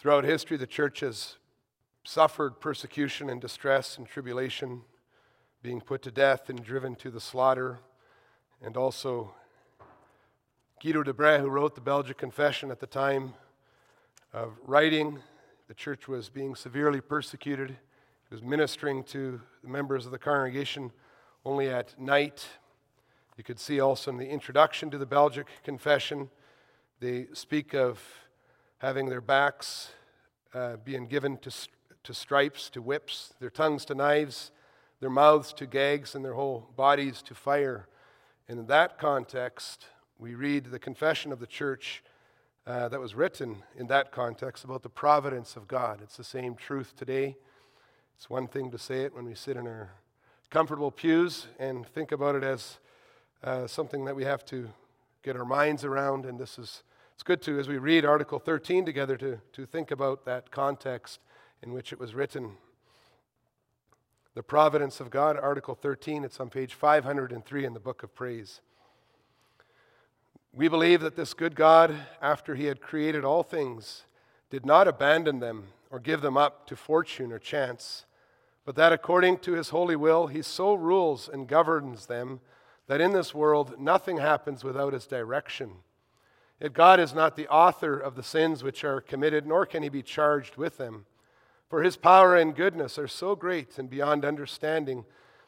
Throughout 0.00 0.24
history, 0.24 0.56
the 0.56 0.66
church 0.66 1.00
has 1.00 1.36
suffered 2.04 2.58
persecution 2.58 3.28
and 3.28 3.38
distress 3.38 3.98
and 3.98 4.06
tribulation, 4.06 4.80
being 5.62 5.82
put 5.82 6.00
to 6.00 6.10
death 6.10 6.48
and 6.48 6.64
driven 6.64 6.94
to 6.94 7.10
the 7.10 7.20
slaughter. 7.20 7.80
And 8.62 8.78
also, 8.78 9.34
Guido 10.82 11.02
de 11.02 11.12
Brès, 11.12 11.40
who 11.40 11.48
wrote 11.48 11.74
the 11.74 11.82
Belgic 11.82 12.16
Confession 12.16 12.70
at 12.70 12.80
the 12.80 12.86
time 12.86 13.34
of 14.32 14.54
writing, 14.66 15.18
the 15.68 15.74
church 15.74 16.08
was 16.08 16.30
being 16.30 16.54
severely 16.54 17.02
persecuted. 17.02 17.68
He 17.68 18.34
was 18.34 18.42
ministering 18.42 19.04
to 19.04 19.38
the 19.62 19.68
members 19.68 20.06
of 20.06 20.12
the 20.12 20.18
congregation 20.18 20.92
only 21.44 21.68
at 21.68 22.00
night. 22.00 22.48
You 23.36 23.44
could 23.44 23.60
see 23.60 23.80
also 23.80 24.10
in 24.10 24.16
the 24.16 24.30
introduction 24.30 24.90
to 24.92 24.96
the 24.96 25.04
Belgic 25.04 25.46
Confession, 25.62 26.30
they 27.00 27.26
speak 27.34 27.74
of 27.74 28.00
having 28.80 29.08
their 29.08 29.20
backs 29.20 29.90
uh, 30.54 30.76
being 30.84 31.06
given 31.06 31.36
to, 31.38 31.50
to 32.02 32.14
stripes, 32.14 32.70
to 32.70 32.82
whips, 32.82 33.34
their 33.38 33.50
tongues 33.50 33.84
to 33.84 33.94
knives, 33.94 34.50
their 35.00 35.10
mouths 35.10 35.52
to 35.52 35.66
gags, 35.66 36.14
and 36.14 36.24
their 36.24 36.34
whole 36.34 36.70
bodies 36.76 37.22
to 37.22 37.34
fire. 37.34 37.86
And 38.48 38.58
in 38.58 38.66
that 38.66 38.98
context, 38.98 39.86
we 40.18 40.34
read 40.34 40.66
the 40.66 40.78
confession 40.78 41.30
of 41.30 41.40
the 41.40 41.46
church 41.46 42.02
uh, 42.66 42.88
that 42.88 43.00
was 43.00 43.14
written 43.14 43.62
in 43.76 43.86
that 43.88 44.12
context 44.12 44.64
about 44.64 44.82
the 44.82 44.88
providence 44.88 45.56
of 45.56 45.68
God. 45.68 46.00
It's 46.02 46.16
the 46.16 46.24
same 46.24 46.54
truth 46.54 46.94
today. 46.96 47.36
It's 48.16 48.28
one 48.30 48.48
thing 48.48 48.70
to 48.70 48.78
say 48.78 49.02
it 49.02 49.14
when 49.14 49.24
we 49.24 49.34
sit 49.34 49.56
in 49.56 49.66
our 49.66 49.90
comfortable 50.50 50.90
pews 50.90 51.46
and 51.58 51.86
think 51.86 52.12
about 52.12 52.34
it 52.34 52.44
as 52.44 52.78
uh, 53.44 53.66
something 53.66 54.04
that 54.06 54.16
we 54.16 54.24
have 54.24 54.44
to 54.46 54.70
get 55.22 55.36
our 55.36 55.44
minds 55.44 55.84
around, 55.84 56.24
and 56.24 56.38
this 56.38 56.58
is 56.58 56.82
it's 57.20 57.22
good 57.22 57.42
to, 57.42 57.58
as 57.58 57.68
we 57.68 57.76
read 57.76 58.06
Article 58.06 58.38
13 58.38 58.86
together, 58.86 59.14
to, 59.18 59.38
to 59.52 59.66
think 59.66 59.90
about 59.90 60.24
that 60.24 60.50
context 60.50 61.20
in 61.62 61.70
which 61.70 61.92
it 61.92 62.00
was 62.00 62.14
written. 62.14 62.52
The 64.34 64.42
Providence 64.42 65.00
of 65.00 65.10
God, 65.10 65.36
Article 65.36 65.74
13, 65.74 66.24
it's 66.24 66.40
on 66.40 66.48
page 66.48 66.72
503 66.72 67.66
in 67.66 67.74
the 67.74 67.78
Book 67.78 68.02
of 68.02 68.14
Praise. 68.14 68.62
We 70.54 70.66
believe 70.68 71.02
that 71.02 71.14
this 71.14 71.34
good 71.34 71.54
God, 71.54 71.94
after 72.22 72.54
he 72.54 72.64
had 72.64 72.80
created 72.80 73.22
all 73.22 73.42
things, 73.42 74.04
did 74.48 74.64
not 74.64 74.88
abandon 74.88 75.40
them 75.40 75.64
or 75.90 76.00
give 76.00 76.22
them 76.22 76.38
up 76.38 76.66
to 76.68 76.74
fortune 76.74 77.32
or 77.32 77.38
chance, 77.38 78.06
but 78.64 78.76
that 78.76 78.94
according 78.94 79.40
to 79.40 79.52
his 79.52 79.68
holy 79.68 79.94
will, 79.94 80.28
he 80.28 80.40
so 80.40 80.72
rules 80.72 81.28
and 81.30 81.46
governs 81.46 82.06
them 82.06 82.40
that 82.86 83.02
in 83.02 83.12
this 83.12 83.34
world 83.34 83.78
nothing 83.78 84.16
happens 84.16 84.64
without 84.64 84.94
his 84.94 85.06
direction. 85.06 85.72
Yet 86.60 86.74
God 86.74 87.00
is 87.00 87.14
not 87.14 87.36
the 87.36 87.48
author 87.48 87.98
of 87.98 88.16
the 88.16 88.22
sins 88.22 88.62
which 88.62 88.84
are 88.84 89.00
committed, 89.00 89.46
nor 89.46 89.64
can 89.64 89.82
he 89.82 89.88
be 89.88 90.02
charged 90.02 90.56
with 90.56 90.76
them. 90.76 91.06
For 91.68 91.82
his 91.82 91.96
power 91.96 92.36
and 92.36 92.54
goodness 92.54 92.98
are 92.98 93.08
so 93.08 93.34
great 93.34 93.78
and 93.78 93.88
beyond 93.88 94.24
understanding 94.24 95.04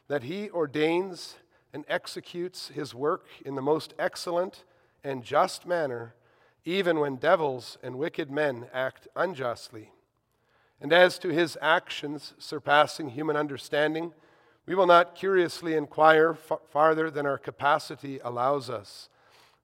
that 0.07 0.23
he 0.23 0.49
ordains 0.49 1.35
and 1.71 1.85
executes 1.87 2.69
his 2.69 2.95
work 2.95 3.25
in 3.45 3.55
the 3.55 3.61
most 3.61 3.93
excellent 3.99 4.63
and 5.03 5.23
just 5.23 5.65
manner, 5.65 6.15
even 6.65 6.99
when 6.99 7.17
devils 7.17 7.77
and 7.83 7.97
wicked 7.97 8.31
men 8.31 8.67
act 8.73 9.07
unjustly. 9.15 9.91
And 10.81 10.91
as 10.93 11.19
to 11.19 11.29
his 11.29 11.57
actions 11.61 12.33
surpassing 12.37 13.09
human 13.09 13.35
understanding, 13.35 14.13
we 14.65 14.75
will 14.75 14.87
not 14.87 15.15
curiously 15.15 15.75
inquire 15.75 16.33
farther 16.33 17.11
than 17.11 17.25
our 17.25 17.37
capacity 17.37 18.19
allows 18.19 18.69
us. 18.69 19.09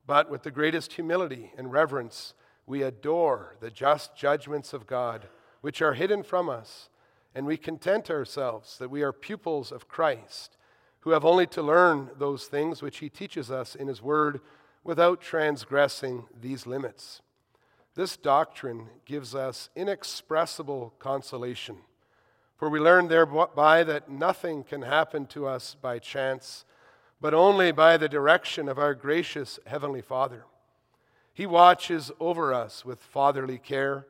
But 0.09 0.31
with 0.31 0.41
the 0.41 0.49
greatest 0.49 0.93
humility 0.93 1.53
and 1.55 1.71
reverence, 1.71 2.33
we 2.65 2.81
adore 2.81 3.57
the 3.59 3.69
just 3.69 4.15
judgments 4.15 4.73
of 4.73 4.87
God, 4.87 5.27
which 5.61 5.83
are 5.83 5.93
hidden 5.93 6.23
from 6.23 6.49
us, 6.49 6.89
and 7.35 7.45
we 7.45 7.57
content 7.57 8.09
ourselves 8.09 8.79
that 8.79 8.89
we 8.89 9.03
are 9.03 9.13
pupils 9.13 9.71
of 9.71 9.87
Christ, 9.87 10.57
who 11.01 11.11
have 11.11 11.23
only 11.23 11.45
to 11.45 11.61
learn 11.61 12.09
those 12.17 12.47
things 12.47 12.81
which 12.81 12.97
he 12.97 13.07
teaches 13.07 13.51
us 13.51 13.75
in 13.75 13.87
his 13.87 14.01
word 14.01 14.41
without 14.83 15.21
transgressing 15.21 16.25
these 16.41 16.65
limits. 16.65 17.21
This 17.93 18.17
doctrine 18.17 18.87
gives 19.05 19.35
us 19.35 19.69
inexpressible 19.75 20.95
consolation, 20.97 21.77
for 22.57 22.67
we 22.67 22.79
learn 22.79 23.09
thereby 23.09 23.83
that 23.83 24.09
nothing 24.09 24.63
can 24.63 24.81
happen 24.81 25.27
to 25.27 25.45
us 25.45 25.75
by 25.79 25.99
chance 25.99 26.65
but 27.21 27.33
only 27.33 27.71
by 27.71 27.97
the 27.97 28.09
direction 28.09 28.69
of 28.69 28.79
our 28.79 28.93
gracious 28.93 29.59
Heavenly 29.65 30.01
Father. 30.01 30.45
He 31.33 31.45
watches 31.45 32.11
over 32.19 32.53
us 32.53 32.85
with 32.85 32.99
fatherly 32.99 33.57
care, 33.57 34.07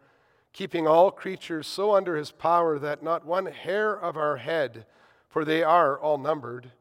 keeping 0.53 0.87
all 0.87 1.11
creatures 1.11 1.67
so 1.67 1.95
under 1.95 2.15
His 2.15 2.31
power 2.31 2.79
that 2.79 3.03
not 3.03 3.25
one 3.25 3.47
hair 3.47 3.93
of 3.93 4.17
our 4.17 4.37
head, 4.37 4.85
for 5.27 5.45
they 5.45 5.63
are 5.63 5.99
all 5.99 6.17
numbered, 6.17 6.71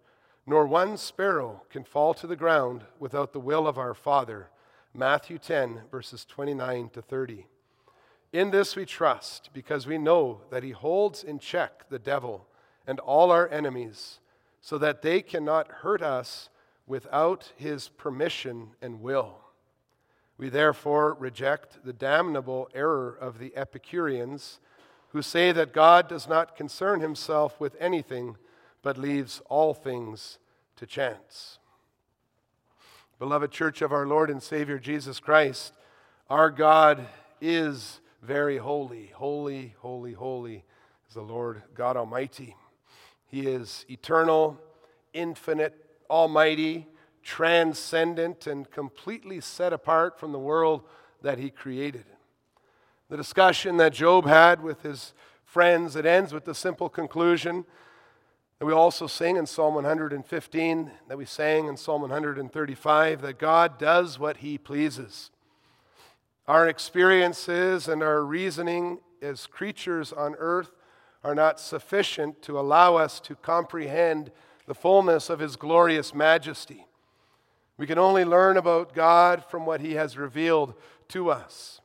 nor 0.46 0.66
one 0.66 0.96
sparrow 0.96 1.62
can 1.70 1.84
fall 1.84 2.14
to 2.14 2.26
the 2.26 2.36
ground 2.36 2.84
without 2.98 3.32
the 3.32 3.40
will 3.40 3.66
of 3.66 3.78
our 3.78 3.94
Father. 3.94 4.48
Matthew 4.94 5.38
10, 5.38 5.82
verses 5.90 6.24
29 6.24 6.90
to 6.90 7.02
30. 7.02 7.46
In 8.32 8.50
this 8.50 8.74
we 8.74 8.84
trust, 8.84 9.50
because 9.52 9.86
we 9.86 9.98
know 9.98 10.42
that 10.50 10.62
He 10.62 10.70
holds 10.70 11.22
in 11.22 11.38
check 11.38 11.88
the 11.88 11.98
devil 11.98 12.46
and 12.86 13.00
all 13.00 13.30
our 13.30 13.48
enemies 13.48 14.18
so 14.60 14.78
that 14.78 15.02
they 15.02 15.22
cannot 15.22 15.68
hurt 15.68 16.02
us 16.02 16.48
without 16.86 17.52
his 17.56 17.88
permission 17.88 18.70
and 18.80 19.00
will. 19.00 19.38
We 20.36 20.48
therefore 20.48 21.14
reject 21.14 21.84
the 21.84 21.92
damnable 21.92 22.68
error 22.74 23.16
of 23.20 23.38
the 23.38 23.54
Epicureans 23.56 24.60
who 25.08 25.22
say 25.22 25.52
that 25.52 25.72
God 25.72 26.08
does 26.08 26.28
not 26.28 26.56
concern 26.56 27.00
himself 27.00 27.60
with 27.60 27.76
anything 27.80 28.36
but 28.82 28.98
leaves 28.98 29.42
all 29.48 29.74
things 29.74 30.38
to 30.76 30.86
chance. 30.86 31.58
Beloved 33.18 33.50
Church 33.50 33.82
of 33.82 33.92
our 33.92 34.06
Lord 34.06 34.30
and 34.30 34.42
Savior 34.42 34.78
Jesus 34.78 35.18
Christ, 35.18 35.72
our 36.30 36.50
God 36.50 37.06
is 37.40 38.00
very 38.22 38.58
holy. 38.58 39.10
Holy, 39.14 39.74
holy, 39.80 40.12
holy 40.12 40.64
is 41.08 41.14
the 41.14 41.22
Lord 41.22 41.62
God 41.74 41.96
Almighty. 41.96 42.54
He 43.28 43.46
is 43.46 43.84
eternal, 43.88 44.58
infinite, 45.12 45.74
almighty, 46.10 46.86
transcendent, 47.22 48.46
and 48.46 48.70
completely 48.70 49.40
set 49.40 49.72
apart 49.72 50.18
from 50.18 50.32
the 50.32 50.38
world 50.38 50.82
that 51.22 51.38
he 51.38 51.50
created. 51.50 52.06
The 53.10 53.16
discussion 53.16 53.76
that 53.76 53.92
Job 53.92 54.26
had 54.26 54.62
with 54.62 54.82
his 54.82 55.12
friends, 55.44 55.94
it 55.94 56.06
ends 56.06 56.32
with 56.32 56.44
the 56.44 56.54
simple 56.54 56.88
conclusion 56.88 57.64
that 58.58 58.66
we 58.66 58.72
also 58.72 59.06
sing 59.06 59.36
in 59.36 59.46
Psalm 59.46 59.74
115, 59.74 60.90
that 61.08 61.16
we 61.16 61.24
sang 61.24 61.68
in 61.68 61.76
Psalm 61.76 62.00
135, 62.02 63.22
that 63.22 63.38
God 63.38 63.78
does 63.78 64.18
what 64.18 64.38
he 64.38 64.58
pleases. 64.58 65.30
Our 66.48 66.66
experiences 66.66 67.88
and 67.88 68.02
our 68.02 68.24
reasoning 68.24 68.98
as 69.22 69.46
creatures 69.46 70.12
on 70.12 70.34
earth 70.38 70.70
are 71.24 71.34
not 71.34 71.60
sufficient 71.60 72.42
to 72.42 72.58
allow 72.58 72.96
us 72.96 73.20
to 73.20 73.34
comprehend 73.34 74.30
the 74.66 74.74
fullness 74.74 75.30
of 75.30 75.40
His 75.40 75.56
glorious 75.56 76.14
majesty. 76.14 76.86
We 77.76 77.86
can 77.86 77.98
only 77.98 78.24
learn 78.24 78.56
about 78.56 78.94
God 78.94 79.44
from 79.44 79.66
what 79.66 79.80
He 79.80 79.94
has 79.94 80.18
revealed 80.18 80.74
to 81.08 81.30
us. 81.30 81.80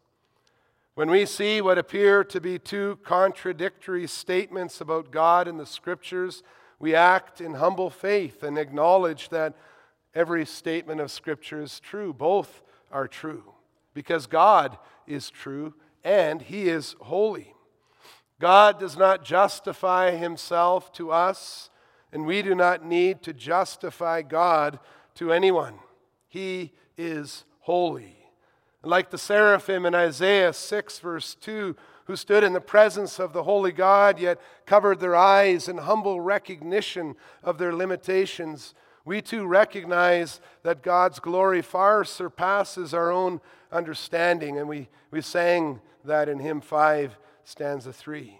When 0.95 1.09
we 1.09 1.25
see 1.25 1.61
what 1.61 1.77
appear 1.77 2.23
to 2.25 2.39
be 2.39 2.59
two 2.59 2.99
contradictory 3.03 4.05
statements 4.05 4.79
about 4.79 5.11
God 5.11 5.47
in 5.47 5.57
the 5.57 5.65
Scriptures, 5.65 6.43
we 6.77 6.93
act 6.93 7.41
in 7.41 7.55
humble 7.55 7.89
faith 7.89 8.43
and 8.43 8.57
acknowledge 8.57 9.29
that 9.29 9.55
every 10.13 10.45
statement 10.45 11.01
of 11.01 11.09
Scripture 11.09 11.61
is 11.61 11.79
true. 11.79 12.13
Both 12.13 12.61
are 12.91 13.07
true 13.07 13.53
because 13.93 14.27
God 14.27 14.77
is 15.07 15.29
true 15.29 15.73
and 16.03 16.41
He 16.41 16.69
is 16.69 16.95
holy. 17.01 17.52
God 18.39 18.79
does 18.79 18.97
not 18.97 19.23
justify 19.23 20.11
himself 20.11 20.91
to 20.93 21.11
us, 21.11 21.69
and 22.11 22.25
we 22.25 22.41
do 22.41 22.55
not 22.55 22.85
need 22.85 23.21
to 23.23 23.33
justify 23.33 24.21
God 24.21 24.79
to 25.15 25.31
anyone. 25.31 25.75
He 26.27 26.73
is 26.97 27.45
holy. 27.59 28.17
Like 28.83 29.11
the 29.11 29.17
seraphim 29.17 29.85
in 29.85 29.95
Isaiah 29.95 30.51
6, 30.51 30.99
verse 30.99 31.35
2, 31.35 31.75
who 32.05 32.15
stood 32.15 32.43
in 32.43 32.53
the 32.53 32.59
presence 32.59 33.19
of 33.19 33.31
the 33.31 33.43
holy 33.43 33.71
God, 33.71 34.19
yet 34.19 34.41
covered 34.65 34.99
their 34.99 35.15
eyes 35.15 35.69
in 35.69 35.77
humble 35.77 36.19
recognition 36.19 37.15
of 37.43 37.57
their 37.57 37.73
limitations, 37.73 38.73
we 39.05 39.21
too 39.21 39.45
recognize 39.45 40.39
that 40.63 40.81
God's 40.81 41.19
glory 41.19 41.61
far 41.61 42.03
surpasses 42.03 42.93
our 42.93 43.11
own 43.11 43.41
understanding. 43.71 44.57
And 44.57 44.67
we, 44.67 44.89
we 45.11 45.21
sang 45.21 45.81
that 46.05 46.29
in 46.29 46.39
hymn 46.39 46.61
5 46.61 47.17
stanza 47.43 47.93
3. 47.93 48.39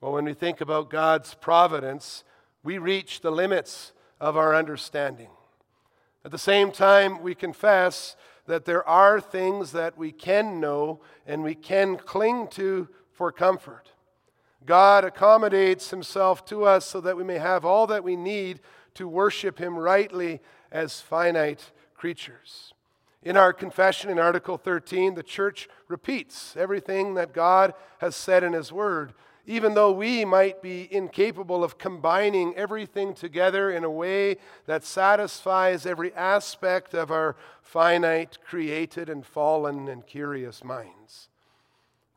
Well, 0.00 0.12
when 0.12 0.24
we 0.24 0.34
think 0.34 0.60
about 0.60 0.90
God's 0.90 1.34
providence, 1.34 2.24
we 2.62 2.78
reach 2.78 3.20
the 3.20 3.30
limits 3.30 3.92
of 4.20 4.36
our 4.36 4.54
understanding. 4.54 5.30
At 6.24 6.30
the 6.30 6.38
same 6.38 6.72
time, 6.72 7.22
we 7.22 7.34
confess 7.34 8.16
that 8.46 8.64
there 8.64 8.86
are 8.88 9.20
things 9.20 9.72
that 9.72 9.96
we 9.96 10.12
can 10.12 10.60
know 10.60 11.00
and 11.26 11.42
we 11.42 11.54
can 11.54 11.96
cling 11.96 12.48
to 12.48 12.88
for 13.12 13.32
comfort. 13.32 13.92
God 14.64 15.04
accommodates 15.04 15.90
himself 15.90 16.44
to 16.46 16.64
us 16.64 16.84
so 16.84 17.00
that 17.00 17.16
we 17.16 17.24
may 17.24 17.38
have 17.38 17.64
all 17.64 17.86
that 17.86 18.04
we 18.04 18.16
need 18.16 18.60
to 18.94 19.06
worship 19.06 19.58
him 19.58 19.76
rightly 19.76 20.40
as 20.72 21.00
finite 21.00 21.70
creatures. 21.94 22.74
In 23.26 23.36
our 23.36 23.52
confession 23.52 24.08
in 24.08 24.20
Article 24.20 24.56
13, 24.56 25.16
the 25.16 25.22
church 25.24 25.68
repeats 25.88 26.56
everything 26.56 27.14
that 27.14 27.32
God 27.32 27.74
has 27.98 28.14
said 28.14 28.44
in 28.44 28.52
his 28.52 28.70
word 28.70 29.14
even 29.46 29.74
though 29.74 29.92
we 29.92 30.24
might 30.24 30.60
be 30.60 30.92
incapable 30.92 31.62
of 31.62 31.78
combining 31.78 32.54
everything 32.56 33.14
together 33.14 33.70
in 33.70 33.84
a 33.84 33.90
way 33.90 34.36
that 34.66 34.84
satisfies 34.84 35.86
every 35.86 36.12
aspect 36.14 36.94
of 36.94 37.12
our 37.12 37.36
finite, 37.62 38.38
created, 38.44 39.08
and 39.08 39.24
fallen 39.24 39.86
and 39.86 40.04
curious 40.06 40.64
minds. 40.64 41.28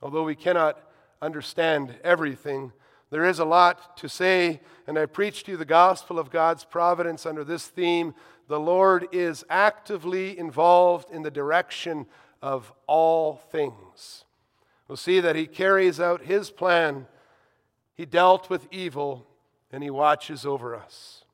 Although 0.02 0.24
we 0.24 0.36
cannot 0.36 0.82
understand 1.22 1.96
everything, 2.04 2.72
there 3.12 3.26
is 3.26 3.40
a 3.40 3.46
lot 3.46 3.96
to 3.98 4.10
say, 4.10 4.60
and 4.88 4.98
I 4.98 5.06
preach 5.06 5.44
to 5.44 5.52
you 5.52 5.58
the 5.58 5.66
gospel 5.66 6.18
of 6.18 6.32
God's 6.32 6.66
providence 6.66 7.26
under 7.26 7.44
this 7.44 7.68
theme. 7.68 8.16
The 8.50 8.60
Lord 8.60 9.08
is 9.14 9.46
actively 9.50 10.38
involved 10.38 11.10
in 11.10 11.22
the 11.22 11.32
direction 11.32 12.06
of 12.42 12.74
all 12.86 13.38
things. 13.52 14.26
We'll 14.90 14.98
see 14.98 15.22
that 15.22 15.38
He 15.38 15.48
carries 15.48 16.02
out 16.02 16.24
His 16.24 16.52
plan 16.52 17.08
he 18.00 18.06
dealt 18.06 18.50
with 18.50 18.66
evil 18.72 19.28
and 19.74 19.84
He 19.84 19.90
watches 19.90 20.46
over 20.46 20.74
us. 20.74 21.26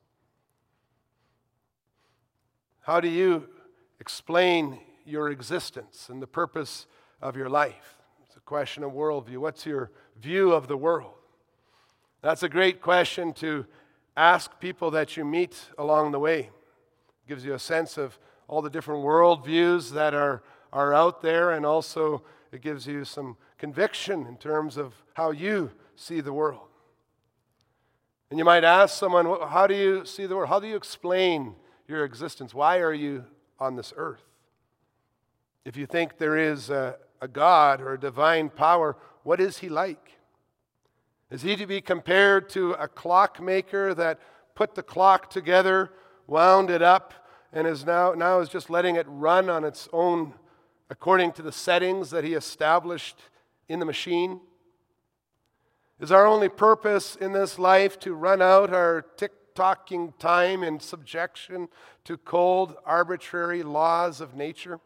How 2.80 2.98
do 2.98 3.06
you 3.06 3.48
explain 4.00 4.80
your 5.04 5.30
existence 5.30 6.08
and 6.08 6.20
the 6.20 6.26
purpose 6.26 6.88
of 7.22 7.36
your 7.36 7.48
life? 7.48 7.98
It's 8.26 8.34
a 8.34 8.40
question 8.40 8.82
of 8.82 8.90
worldview. 8.90 9.38
What's 9.38 9.64
your 9.64 9.92
view 10.20 10.50
of 10.50 10.66
the 10.66 10.76
world? 10.76 11.14
That's 12.20 12.42
a 12.42 12.48
great 12.48 12.82
question 12.82 13.32
to 13.34 13.64
ask 14.16 14.58
people 14.58 14.90
that 14.90 15.16
you 15.16 15.24
meet 15.24 15.56
along 15.78 16.10
the 16.10 16.18
way. 16.18 16.50
Gives 17.26 17.44
you 17.44 17.54
a 17.54 17.58
sense 17.58 17.98
of 17.98 18.18
all 18.48 18.62
the 18.62 18.70
different 18.70 19.04
worldviews 19.04 19.90
that 19.90 20.14
are, 20.14 20.42
are 20.72 20.94
out 20.94 21.22
there, 21.22 21.50
and 21.50 21.66
also 21.66 22.22
it 22.52 22.60
gives 22.60 22.86
you 22.86 23.04
some 23.04 23.36
conviction 23.58 24.26
in 24.26 24.36
terms 24.36 24.76
of 24.76 24.94
how 25.14 25.30
you 25.30 25.70
see 25.96 26.20
the 26.20 26.32
world. 26.32 26.68
And 28.30 28.38
you 28.38 28.44
might 28.44 28.64
ask 28.64 28.96
someone, 28.96 29.26
How 29.48 29.66
do 29.66 29.74
you 29.74 30.04
see 30.04 30.26
the 30.26 30.36
world? 30.36 30.48
How 30.48 30.60
do 30.60 30.66
you 30.66 30.76
explain 30.76 31.54
your 31.88 32.04
existence? 32.04 32.54
Why 32.54 32.78
are 32.78 32.92
you 32.92 33.24
on 33.58 33.76
this 33.76 33.92
earth? 33.96 34.22
If 35.64 35.76
you 35.76 35.86
think 35.86 36.18
there 36.18 36.36
is 36.36 36.70
a, 36.70 36.96
a 37.20 37.28
God 37.28 37.80
or 37.80 37.94
a 37.94 38.00
divine 38.00 38.50
power, 38.50 38.96
what 39.22 39.40
is 39.40 39.58
he 39.58 39.68
like? 39.68 40.12
Is 41.30 41.42
he 41.42 41.56
to 41.56 41.66
be 41.66 41.80
compared 41.80 42.48
to 42.50 42.72
a 42.72 42.86
clockmaker 42.86 43.94
that 43.94 44.20
put 44.54 44.74
the 44.74 44.82
clock 44.82 45.28
together, 45.28 45.90
wound 46.26 46.70
it 46.70 46.82
up, 46.82 47.14
and 47.52 47.66
is 47.66 47.84
now, 47.84 48.12
now 48.12 48.40
is 48.40 48.48
just 48.48 48.70
letting 48.70 48.96
it 48.96 49.06
run 49.08 49.48
on 49.48 49.64
its 49.64 49.88
own 49.92 50.34
according 50.90 51.32
to 51.32 51.42
the 51.42 51.52
settings 51.52 52.10
that 52.10 52.24
he 52.24 52.34
established 52.34 53.18
in 53.68 53.78
the 53.78 53.86
machine? 53.86 54.40
Is 55.98 56.12
our 56.12 56.26
only 56.26 56.48
purpose 56.48 57.16
in 57.16 57.32
this 57.32 57.58
life 57.58 57.98
to 58.00 58.14
run 58.14 58.42
out 58.42 58.72
our 58.72 59.02
tick 59.16 59.32
tocking 59.54 60.12
time 60.18 60.62
in 60.62 60.78
subjection 60.78 61.68
to 62.04 62.18
cold, 62.18 62.76
arbitrary 62.84 63.62
laws 63.62 64.20
of 64.20 64.34
nature? 64.34 64.78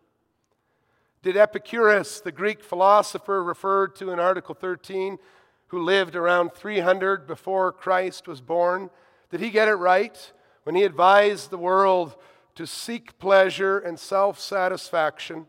Did 1.23 1.37
Epicurus, 1.37 2.21
the 2.21 2.33
Greek 2.33 2.63
philosopher 2.63 3.43
referred 3.43 3.95
to 3.97 4.11
in 4.11 4.19
Article 4.19 4.55
13, 4.55 5.19
who 5.67 5.83
lived 5.83 6.17
around 6.17 6.53
300 6.55 7.27
before 7.27 7.73
Christ 7.73 8.27
was 8.27 8.41
born, 8.41 8.91
did 9.31 9.41
he 9.41 9.51
get 9.51 9.69
it 9.69 9.75
right 9.75 10.33
when 10.65 10.75
he 10.75 10.85
advised 10.85 11.51
the 11.51 11.59
world 11.59 12.17
to 12.55 12.67
seek 12.67 13.19
pleasure 13.19 13.79
and 13.79 13.99
self 13.99 14.39
satisfaction, 14.39 15.47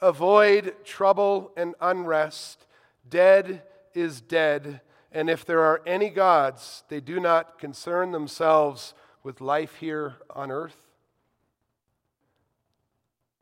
avoid 0.00 0.74
trouble 0.84 1.52
and 1.56 1.74
unrest? 1.80 2.66
Dead 3.08 3.62
is 3.94 4.20
dead 4.20 4.80
and 5.12 5.28
if 5.28 5.44
there 5.44 5.62
are 5.62 5.82
any 5.86 6.08
gods, 6.08 6.84
they 6.88 7.00
do 7.00 7.18
not 7.18 7.58
concern 7.58 8.12
themselves 8.12 8.94
with 9.22 9.40
life 9.40 9.76
here 9.76 10.16
on 10.30 10.50
earth. 10.50 10.76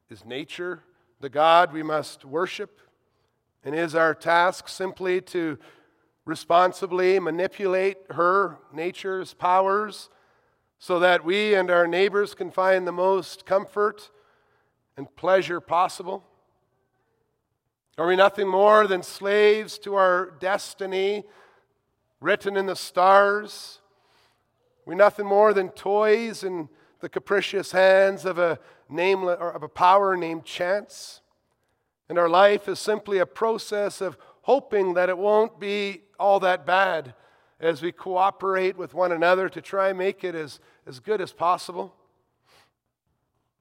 Is 0.08 0.24
nature 0.24 0.82
the 1.20 1.28
God 1.28 1.72
we 1.72 1.82
must 1.82 2.24
worship? 2.24 2.80
And 3.62 3.74
is 3.74 3.94
our 3.94 4.14
task 4.14 4.68
simply 4.68 5.20
to 5.22 5.58
responsibly 6.24 7.20
manipulate 7.20 7.98
her, 8.10 8.58
nature's 8.72 9.34
powers, 9.34 10.08
so 10.78 10.98
that 10.98 11.24
we 11.24 11.54
and 11.54 11.70
our 11.70 11.86
neighbors 11.86 12.34
can 12.34 12.50
find 12.50 12.86
the 12.86 12.92
most 12.92 13.46
comfort 13.46 14.10
and 14.96 15.14
pleasure 15.16 15.60
possible? 15.60 16.24
Are 17.96 18.06
we 18.06 18.16
nothing 18.16 18.48
more 18.48 18.86
than 18.86 19.02
slaves 19.02 19.78
to 19.80 19.94
our 19.94 20.32
destiny 20.38 21.24
written 22.20 22.56
in 22.56 22.66
the 22.66 22.76
stars. 22.76 23.80
We're 24.84 24.94
nothing 24.94 25.26
more 25.26 25.52
than 25.52 25.70
toys 25.70 26.42
in 26.42 26.68
the 27.00 27.08
capricious 27.08 27.72
hands 27.72 28.24
of 28.24 28.38
a 28.38 28.58
nameless 28.88 29.38
or 29.40 29.50
of 29.50 29.62
a 29.62 29.68
power 29.68 30.16
named 30.16 30.44
chance. 30.44 31.20
And 32.08 32.18
our 32.18 32.28
life 32.28 32.68
is 32.68 32.78
simply 32.78 33.18
a 33.18 33.26
process 33.26 34.00
of 34.00 34.16
hoping 34.42 34.94
that 34.94 35.08
it 35.08 35.18
won't 35.18 35.60
be 35.60 36.02
all 36.18 36.40
that 36.40 36.66
bad 36.66 37.14
as 37.60 37.82
we 37.82 37.92
cooperate 37.92 38.76
with 38.76 38.94
one 38.94 39.12
another 39.12 39.48
to 39.48 39.60
try 39.60 39.88
and 39.88 39.98
make 39.98 40.24
it 40.24 40.34
as, 40.34 40.60
as 40.86 41.00
good 41.00 41.20
as 41.20 41.32
possible. 41.32 41.94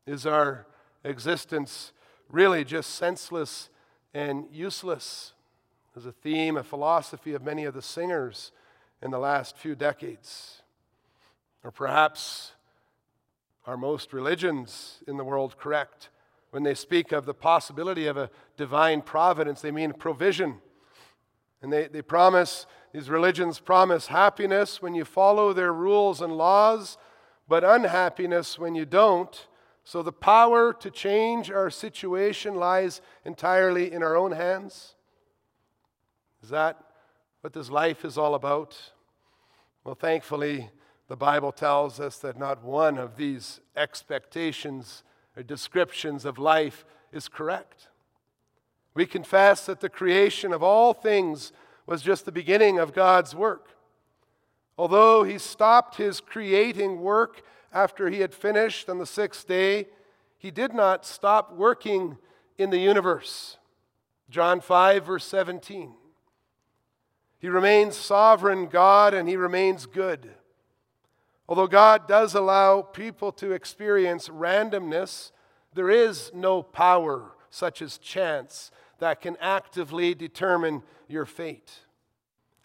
Is 0.05 0.25
our 0.25 0.67
existence 1.03 1.91
really 2.29 2.63
just 2.63 2.95
senseless 2.95 3.69
and 4.13 4.45
useless? 4.51 5.33
is 5.97 6.05
a 6.05 6.11
theme, 6.11 6.57
a 6.57 6.63
philosophy 6.63 7.33
of 7.33 7.43
many 7.43 7.65
of 7.65 7.73
the 7.73 7.81
singers 7.81 8.51
in 9.01 9.09
the 9.09 9.17
last 9.17 9.57
few 9.57 9.73
decades. 9.73 10.61
Or 11.63 11.71
perhaps 11.71 12.51
are 13.65 13.75
most 13.75 14.13
religions 14.13 14.99
in 15.07 15.17
the 15.17 15.23
world 15.23 15.57
correct? 15.57 16.09
When 16.51 16.61
they 16.61 16.75
speak 16.75 17.11
of 17.11 17.25
the 17.25 17.33
possibility 17.33 18.05
of 18.05 18.15
a 18.15 18.29
divine 18.57 19.01
providence, 19.01 19.61
they 19.61 19.71
mean 19.71 19.91
provision. 19.91 20.61
And 21.63 21.73
they, 21.73 21.87
they 21.87 22.03
promise, 22.03 22.67
these 22.93 23.09
religions 23.09 23.59
promise 23.59 24.07
happiness 24.07 24.81
when 24.81 24.95
you 24.95 25.05
follow 25.05 25.53
their 25.53 25.73
rules 25.73 26.21
and 26.21 26.37
laws, 26.37 26.97
but 27.47 27.63
unhappiness 27.63 28.57
when 28.57 28.75
you 28.75 28.85
don't. 28.85 29.47
So 29.83 30.01
the 30.01 30.11
power 30.11 30.73
to 30.73 30.91
change 30.91 31.49
our 31.49 31.69
situation 31.69 32.55
lies 32.55 33.01
entirely 33.23 33.91
in 33.91 34.03
our 34.03 34.17
own 34.17 34.31
hands. 34.31 34.95
Is 36.43 36.49
that 36.49 36.77
what 37.41 37.53
this 37.53 37.69
life 37.69 38.03
is 38.03 38.17
all 38.17 38.35
about? 38.35 38.77
Well, 39.83 39.95
thankfully, 39.95 40.69
the 41.07 41.15
Bible 41.15 41.51
tells 41.51 41.99
us 41.99 42.17
that 42.17 42.37
not 42.37 42.63
one 42.63 42.97
of 42.97 43.15
these 43.15 43.61
expectations 43.75 45.03
or 45.35 45.43
descriptions 45.43 46.25
of 46.25 46.37
life 46.37 46.83
is 47.13 47.29
correct. 47.29 47.87
We 48.93 49.05
confess 49.05 49.65
that 49.67 49.79
the 49.79 49.89
creation 49.89 50.51
of 50.51 50.63
all 50.63 50.93
things 50.93 51.53
was 51.87 52.03
just 52.03 52.25
the 52.25 52.31
beginning 52.31 52.77
of 52.77 52.93
God's 52.93 53.33
work. 53.33 53.69
Although 54.77 55.23
he 55.23 55.39
stopped 55.39 55.95
his 55.95 56.19
creating 56.19 57.01
work 57.01 57.41
after 57.73 58.09
he 58.09 58.19
had 58.19 58.33
finished 58.33 58.89
on 58.89 58.99
the 58.99 59.05
sixth 59.05 59.47
day, 59.47 59.87
he 60.37 60.51
did 60.51 60.73
not 60.73 61.05
stop 61.05 61.53
working 61.53 62.17
in 62.57 62.69
the 62.69 62.77
universe. 62.77 63.57
John 64.29 64.61
5, 64.61 65.05
verse 65.05 65.25
17. 65.25 65.93
He 67.39 67.49
remains 67.49 67.95
sovereign 67.95 68.67
God 68.67 69.13
and 69.13 69.27
he 69.27 69.35
remains 69.35 69.85
good. 69.85 70.29
Although 71.47 71.67
God 71.67 72.07
does 72.07 72.35
allow 72.35 72.81
people 72.81 73.31
to 73.33 73.53
experience 73.53 74.27
randomness, 74.27 75.31
there 75.73 75.89
is 75.89 76.31
no 76.33 76.61
power, 76.61 77.31
such 77.49 77.81
as 77.81 77.97
chance, 77.97 78.71
that 78.99 79.21
can 79.21 79.37
actively 79.39 80.13
determine 80.13 80.83
your 81.07 81.25
fate. 81.25 81.71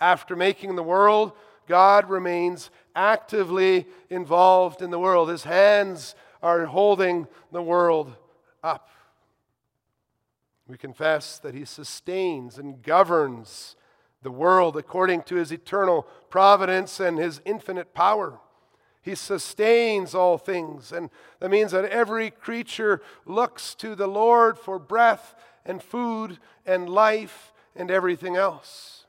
After 0.00 0.34
making 0.34 0.76
the 0.76 0.82
world, 0.82 1.32
God 1.68 2.08
remains 2.08 2.70
actively 2.94 3.86
involved 4.10 4.82
in 4.82 4.90
the 4.90 4.98
world. 4.98 5.28
His 5.28 5.44
hands 5.44 6.14
are 6.42 6.66
holding 6.66 7.28
the 7.52 7.62
world 7.62 8.14
up. 8.62 8.88
We 10.66 10.76
confess 10.76 11.38
that 11.38 11.54
He 11.54 11.64
sustains 11.64 12.58
and 12.58 12.82
governs 12.82 13.76
the 14.22 14.30
world 14.30 14.76
according 14.76 15.22
to 15.22 15.34
his 15.36 15.52
eternal 15.52 16.06
providence 16.30 17.00
and 17.00 17.18
his 17.18 17.40
infinite 17.44 17.92
power. 17.92 18.38
He 19.02 19.16
sustains 19.16 20.14
all 20.14 20.38
things. 20.38 20.92
And 20.92 21.10
that 21.40 21.50
means 21.50 21.72
that 21.72 21.86
every 21.86 22.30
creature 22.30 23.02
looks 23.26 23.74
to 23.76 23.94
the 23.94 24.06
Lord 24.06 24.56
for 24.58 24.78
breath 24.78 25.34
and 25.64 25.82
food 25.82 26.38
and 26.66 26.88
life 26.88 27.52
and 27.74 27.90
everything 27.90 28.36
else. 28.36 29.04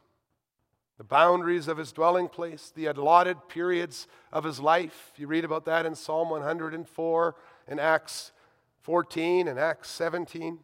The 0.97 1.03
boundaries 1.03 1.67
of 1.67 1.77
his 1.77 1.91
dwelling 1.91 2.29
place, 2.29 2.71
the 2.75 2.85
allotted 2.85 3.49
periods 3.49 4.07
of 4.31 4.43
his 4.43 4.59
life. 4.59 5.11
You 5.17 5.27
read 5.27 5.43
about 5.43 5.65
that 5.65 5.85
in 5.85 5.95
Psalm 5.95 6.29
104 6.29 7.35
and 7.67 7.79
Acts 7.79 8.31
14 8.81 9.47
and 9.47 9.59
Acts 9.59 9.89
17. 9.89 10.59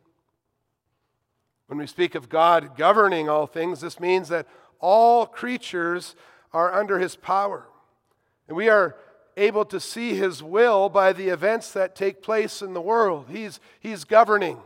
When 1.67 1.79
we 1.79 1.88
speak 1.88 2.15
of 2.15 2.29
God 2.29 2.75
governing 2.77 3.29
all 3.29 3.48
things, 3.48 3.81
this 3.81 4.00
means 4.00 4.29
that 4.29 4.48
all 4.79 5.25
creatures 5.25 6.15
are 6.53 6.74
under 6.74 7.00
his 7.00 7.15
power. 7.15 7.67
And 8.48 8.58
we 8.58 8.69
are 8.69 8.96
able 9.38 9.65
to 9.65 9.79
see 9.79 10.15
his 10.15 10.43
will 10.43 10.89
by 10.89 11.13
the 11.13 11.29
events 11.29 11.72
that 11.74 11.96
take 11.96 12.22
place 12.22 12.62
in 12.62 12.74
the 12.74 12.81
world. 12.81 13.27
He's, 13.29 13.60
he's 13.79 14.03
governing. 14.03 14.58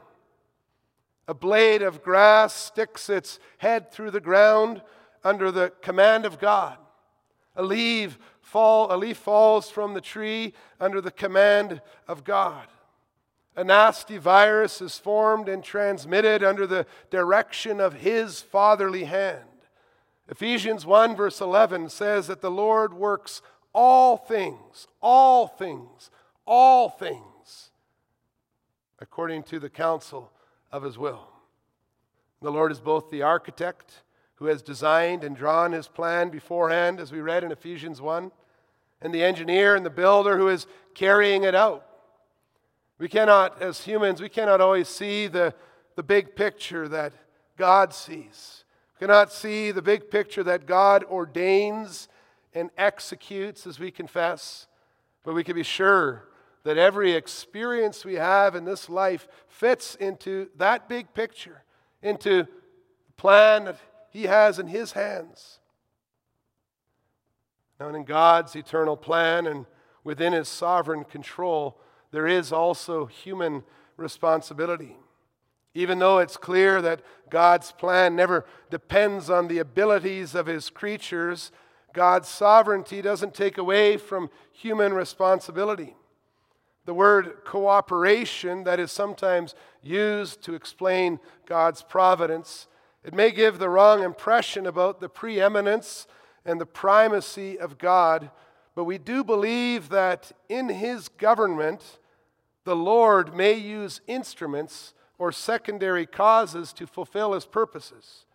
A 1.28 1.34
blade 1.34 1.82
of 1.82 2.04
grass 2.04 2.54
sticks 2.54 3.10
its 3.10 3.40
head 3.58 3.92
through 3.92 4.12
the 4.12 4.20
ground 4.20 4.82
under 5.24 5.52
the 5.52 5.72
command 5.82 6.26
of 6.26 6.40
God. 6.40 6.78
A 7.56 7.64
leaf, 7.64 8.18
fall, 8.42 8.94
a 8.94 8.98
leaf 8.98 9.18
falls 9.18 9.70
from 9.70 9.94
the 9.94 10.02
tree 10.02 10.54
under 10.80 11.00
the 11.00 11.12
command 11.12 11.82
of 12.08 12.24
God. 12.24 12.68
A 13.56 13.64
nasty 13.64 14.18
virus 14.18 14.82
is 14.82 14.98
formed 14.98 15.48
and 15.48 15.64
transmitted 15.64 16.44
under 16.44 16.68
the 16.68 16.86
direction 17.10 17.80
of 17.80 17.94
his 17.94 18.42
fatherly 18.42 19.06
hand. 19.06 19.44
Ephesians 20.28 20.86
1, 20.86 21.16
verse 21.16 21.40
11 21.40 21.90
says 21.90 22.28
that 22.28 22.42
the 22.42 22.52
Lord 22.52 22.94
works 22.94 23.42
all 23.74 24.18
things, 24.18 24.88
all 25.02 25.48
things, 25.48 26.10
all 26.46 26.90
things 26.90 27.70
according 29.00 29.44
to 29.44 29.60
the 29.60 29.70
counsel 29.70 30.33
of 30.74 30.84
his 30.84 30.98
will. 30.98 31.28
The 32.42 32.52
Lord 32.52 32.72
is 32.72 32.80
both 32.80 33.10
the 33.10 33.22
architect 33.22 34.02
who 34.36 34.48
has 34.48 34.64
designed 34.64 35.24
and 35.24 35.38
drawn 35.38 35.72
his 35.72 35.88
plan 35.88 36.30
beforehand, 36.30 37.00
as 37.00 37.12
we 37.12 37.22
read 37.22 37.44
in 37.44 37.52
Ephesians 37.52 38.02
1, 38.02 38.32
and 39.02 39.14
the 39.14 39.24
engineer 39.24 39.76
and 39.76 39.86
the 39.86 39.92
builder 39.92 40.36
who 40.38 40.50
is 40.50 40.66
carrying 40.96 41.44
it 41.44 41.54
out. 41.54 41.86
We 42.98 43.08
cannot, 43.08 43.62
as 43.62 43.82
humans, 43.82 44.20
we 44.20 44.30
cannot 44.30 44.62
always 44.62 44.90
see 44.90 45.28
the, 45.28 45.54
the 45.96 46.04
big 46.04 46.36
picture 46.36 46.88
that 46.88 47.14
God 47.56 47.94
sees. 47.94 48.66
We 48.96 49.06
cannot 49.06 49.32
see 49.32 49.72
the 49.72 49.82
big 49.82 50.10
picture 50.10 50.44
that 50.44 50.66
God 50.66 51.04
ordains 51.04 52.08
and 52.54 52.72
executes 52.78 53.68
as 53.68 53.80
we 53.80 53.92
confess, 53.92 54.68
but 55.24 55.36
we 55.36 55.44
can 55.44 55.56
be 55.56 55.64
sure 55.64 56.24
that 56.64 56.78
every 56.78 57.12
experience 57.14 58.06
we 58.06 58.16
have 58.16 58.56
in 58.56 58.66
this 58.66 58.90
life 58.90 59.28
fits 59.48 59.96
into 59.96 60.50
that 60.58 60.88
big 60.88 61.14
picture, 61.14 61.64
into 62.02 62.44
the 62.44 63.14
plan 63.18 63.66
that 63.66 63.78
He 64.10 64.24
has 64.24 64.60
in 64.60 64.68
His 64.68 64.94
hands. 64.94 65.60
Now, 67.80 67.90
in 67.90 68.04
God's 68.06 68.56
eternal 68.56 68.96
plan 68.96 69.46
and 69.46 69.66
within 70.04 70.34
His 70.34 70.48
sovereign 70.48 71.04
control, 71.04 71.80
there 72.12 72.28
is 72.28 72.52
also 72.52 73.06
human 73.08 73.64
responsibility. 73.98 74.96
Even 75.74 76.00
though 76.00 76.20
it's 76.20 76.38
clear 76.38 76.82
that 76.82 77.02
God's 77.30 77.72
plan 77.72 78.16
never 78.16 78.46
depends 78.70 79.30
on 79.30 79.48
the 79.48 79.58
abilities 79.58 80.36
of 80.36 80.46
His 80.46 80.70
creatures, 80.70 81.52
God's 81.94 82.30
sovereignty 82.30 83.02
doesn't 83.02 83.34
take 83.34 83.58
away 83.58 83.98
from 83.98 84.30
human 84.52 84.94
responsibility. 84.94 85.96
The 86.86 86.94
word 86.94 87.46
cooperation 87.46 88.64
that 88.66 88.80
is 88.80 88.92
sometimes 88.92 89.56
used 89.82 90.42
to 90.44 90.54
explain 90.54 91.20
God's 91.46 91.82
providence, 91.82 92.68
it 93.04 93.14
may 93.14 93.32
give 93.32 93.60
the 93.60 93.70
wrong 93.70 94.04
impression 94.04 94.66
about 94.66 95.00
the 95.00 95.10
preeminence 95.10 96.08
and 96.46 96.60
the 96.60 96.66
primacy 96.66 97.58
of 97.58 97.78
God, 97.78 98.32
but 98.76 98.84
we 98.84 98.98
do 98.98 99.24
believe 99.24 99.90
that 99.90 100.32
in 100.50 100.70
his 100.70 101.08
government, 101.08 102.00
the 102.66 102.76
Lord 102.76 103.36
may 103.36 103.54
use 103.54 104.02
instruments 104.08 104.94
or 105.18 105.32
secondary 105.32 106.06
causes 106.06 106.74
to 106.74 106.88
fulfill 106.88 107.34
his 107.34 107.46
purposes. 107.46 108.26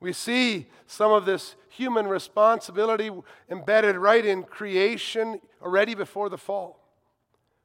We 0.00 0.12
see 0.12 0.66
some 0.86 1.12
of 1.12 1.24
this 1.24 1.56
human 1.68 2.06
responsibility 2.06 3.10
embedded 3.50 3.96
right 3.96 4.24
in 4.24 4.42
creation 4.42 5.40
already 5.62 5.94
before 5.94 6.28
the 6.28 6.38
fall. 6.38 6.87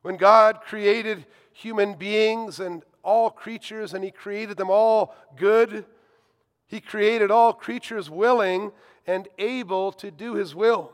When 0.03 0.17
God 0.17 0.61
created 0.61 1.25
human 1.51 1.95
beings 1.95 2.59
and 2.59 2.83
all 3.03 3.29
creatures, 3.29 3.93
and 3.93 4.03
He 4.03 4.11
created 4.11 4.57
them 4.57 4.69
all 4.69 5.15
good, 5.35 5.85
He 6.67 6.79
created 6.79 7.31
all 7.31 7.53
creatures 7.53 8.09
willing 8.09 8.71
and 9.07 9.27
able 9.39 9.91
to 9.93 10.11
do 10.11 10.35
His 10.35 10.53
will. 10.53 10.91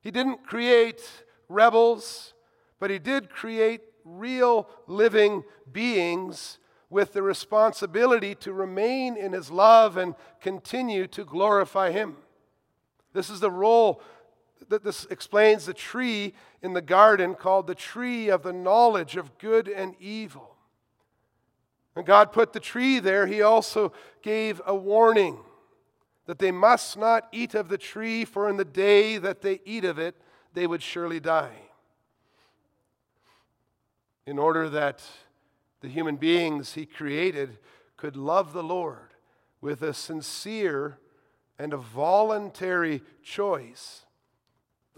He 0.00 0.10
didn't 0.10 0.44
create 0.44 1.02
rebels, 1.48 2.34
but 2.80 2.90
He 2.90 2.98
did 2.98 3.30
create 3.30 3.82
real 4.04 4.68
living 4.86 5.44
beings 5.70 6.58
with 6.90 7.12
the 7.12 7.22
responsibility 7.22 8.34
to 8.34 8.52
remain 8.52 9.16
in 9.16 9.32
his 9.32 9.50
love 9.50 9.96
and 9.96 10.14
continue 10.40 11.06
to 11.06 11.24
glorify 11.24 11.90
him. 11.90 12.16
This 13.12 13.28
is 13.28 13.40
the 13.40 13.50
role 13.50 14.00
that 14.68 14.84
this 14.84 15.06
explains 15.10 15.66
the 15.66 15.74
tree 15.74 16.34
in 16.62 16.72
the 16.72 16.82
garden 16.82 17.34
called 17.34 17.66
the 17.66 17.74
tree 17.74 18.28
of 18.28 18.42
the 18.42 18.52
knowledge 18.52 19.16
of 19.16 19.38
good 19.38 19.68
and 19.68 19.94
evil. 20.00 20.56
When 21.94 22.04
God 22.04 22.32
put 22.32 22.52
the 22.52 22.60
tree 22.60 22.98
there, 22.98 23.26
he 23.26 23.42
also 23.42 23.92
gave 24.22 24.60
a 24.66 24.74
warning 24.74 25.38
that 26.26 26.38
they 26.38 26.52
must 26.52 26.96
not 26.96 27.26
eat 27.32 27.54
of 27.54 27.68
the 27.68 27.78
tree, 27.78 28.24
for 28.24 28.48
in 28.48 28.56
the 28.56 28.64
day 28.64 29.16
that 29.16 29.40
they 29.40 29.60
eat 29.64 29.84
of 29.84 29.98
it, 29.98 30.14
they 30.52 30.66
would 30.66 30.82
surely 30.82 31.20
die. 31.20 31.56
In 34.26 34.38
order 34.38 34.68
that 34.68 35.02
the 35.80 35.88
human 35.88 36.16
beings 36.16 36.74
he 36.74 36.84
created 36.84 37.58
could 37.96 38.16
love 38.16 38.52
the 38.52 38.62
Lord 38.62 39.14
with 39.60 39.82
a 39.82 39.94
sincere 39.94 40.98
and 41.58 41.72
a 41.72 41.78
voluntary 41.78 43.02
choice. 43.22 44.04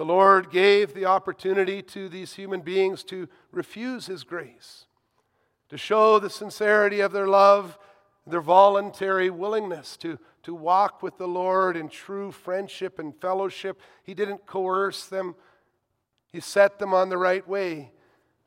The 0.00 0.06
Lord 0.06 0.50
gave 0.50 0.94
the 0.94 1.04
opportunity 1.04 1.82
to 1.82 2.08
these 2.08 2.32
human 2.32 2.62
beings 2.62 3.04
to 3.04 3.28
refuse 3.52 4.06
his 4.06 4.24
grace, 4.24 4.86
to 5.68 5.76
show 5.76 6.18
the 6.18 6.30
sincerity 6.30 7.00
of 7.00 7.12
their 7.12 7.26
love, 7.28 7.78
their 8.26 8.40
voluntary 8.40 9.28
willingness 9.28 9.98
to, 9.98 10.18
to 10.44 10.54
walk 10.54 11.02
with 11.02 11.18
the 11.18 11.28
Lord 11.28 11.76
in 11.76 11.90
true 11.90 12.32
friendship 12.32 12.98
and 12.98 13.14
fellowship. 13.14 13.78
He 14.02 14.14
didn't 14.14 14.46
coerce 14.46 15.04
them, 15.04 15.34
He 16.32 16.40
set 16.40 16.78
them 16.78 16.94
on 16.94 17.10
the 17.10 17.18
right 17.18 17.46
way, 17.46 17.92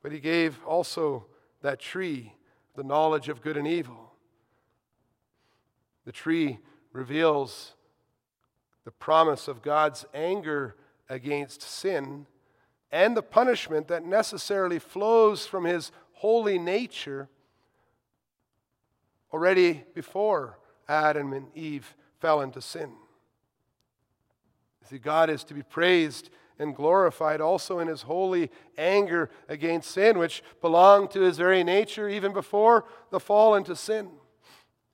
but 0.01 0.11
He 0.11 0.19
gave 0.19 0.57
also 0.65 1.27
that 1.61 1.79
tree, 1.79 2.33
the 2.75 2.83
knowledge 2.83 3.29
of 3.29 3.43
good 3.43 3.57
and 3.57 3.67
evil. 3.67 4.15
The 6.05 6.11
tree 6.11 6.57
reveals 6.93 7.75
the 8.85 8.91
promise 8.91 9.47
of 9.47 9.61
God's 9.61 10.03
anger 10.15 10.77
against 11.13 11.61
sin 11.61 12.25
and 12.91 13.15
the 13.15 13.21
punishment 13.21 13.87
that 13.87 14.03
necessarily 14.03 14.79
flows 14.79 15.45
from 15.45 15.63
his 15.63 15.91
holy 16.13 16.57
nature 16.57 17.29
already 19.31 19.83
before 19.93 20.57
Adam 20.87 21.33
and 21.33 21.47
Eve 21.55 21.95
fell 22.19 22.41
into 22.41 22.61
sin. 22.61 22.91
See, 24.89 24.97
God 24.97 25.29
is 25.29 25.43
to 25.45 25.53
be 25.53 25.63
praised 25.63 26.29
and 26.59 26.75
glorified 26.75 27.41
also 27.41 27.79
in 27.79 27.87
his 27.87 28.03
holy 28.03 28.51
anger 28.77 29.29
against 29.49 29.91
sin, 29.91 30.17
which 30.17 30.43
belonged 30.61 31.11
to 31.11 31.21
his 31.21 31.37
very 31.37 31.63
nature 31.63 32.09
even 32.09 32.33
before 32.33 32.85
the 33.11 33.19
fall 33.19 33.55
into 33.55 33.75
sin. 33.75 34.09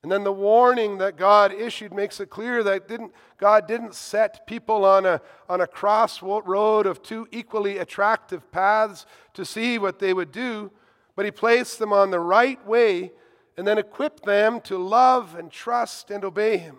And 0.01 0.11
then 0.11 0.23
the 0.23 0.31
warning 0.31 0.97
that 0.99 1.17
God 1.17 1.53
issued 1.53 1.93
makes 1.93 2.21
it 2.21 2.29
clear 2.29 2.63
that 2.63 2.87
didn't, 2.87 3.11
God 3.37 3.67
didn't 3.67 3.95
set 3.95 4.47
people 4.47 4.85
on 4.85 5.05
a, 5.05 5.21
on 5.49 5.59
a 5.59 5.67
crossroad 5.67 6.85
of 6.85 7.03
two 7.03 7.27
equally 7.31 7.79
attractive 7.79 8.49
paths 8.51 9.05
to 9.33 9.43
see 9.43 9.77
what 9.77 9.99
they 9.99 10.13
would 10.13 10.31
do, 10.31 10.71
but 11.15 11.25
He 11.25 11.31
placed 11.31 11.79
them 11.79 11.91
on 11.91 12.11
the 12.11 12.19
right 12.19 12.65
way 12.65 13.11
and 13.57 13.67
then 13.67 13.77
equipped 13.77 14.23
them 14.23 14.61
to 14.61 14.77
love 14.77 15.35
and 15.35 15.51
trust 15.51 16.11
and 16.11 16.23
obey 16.23 16.57
Him. 16.57 16.77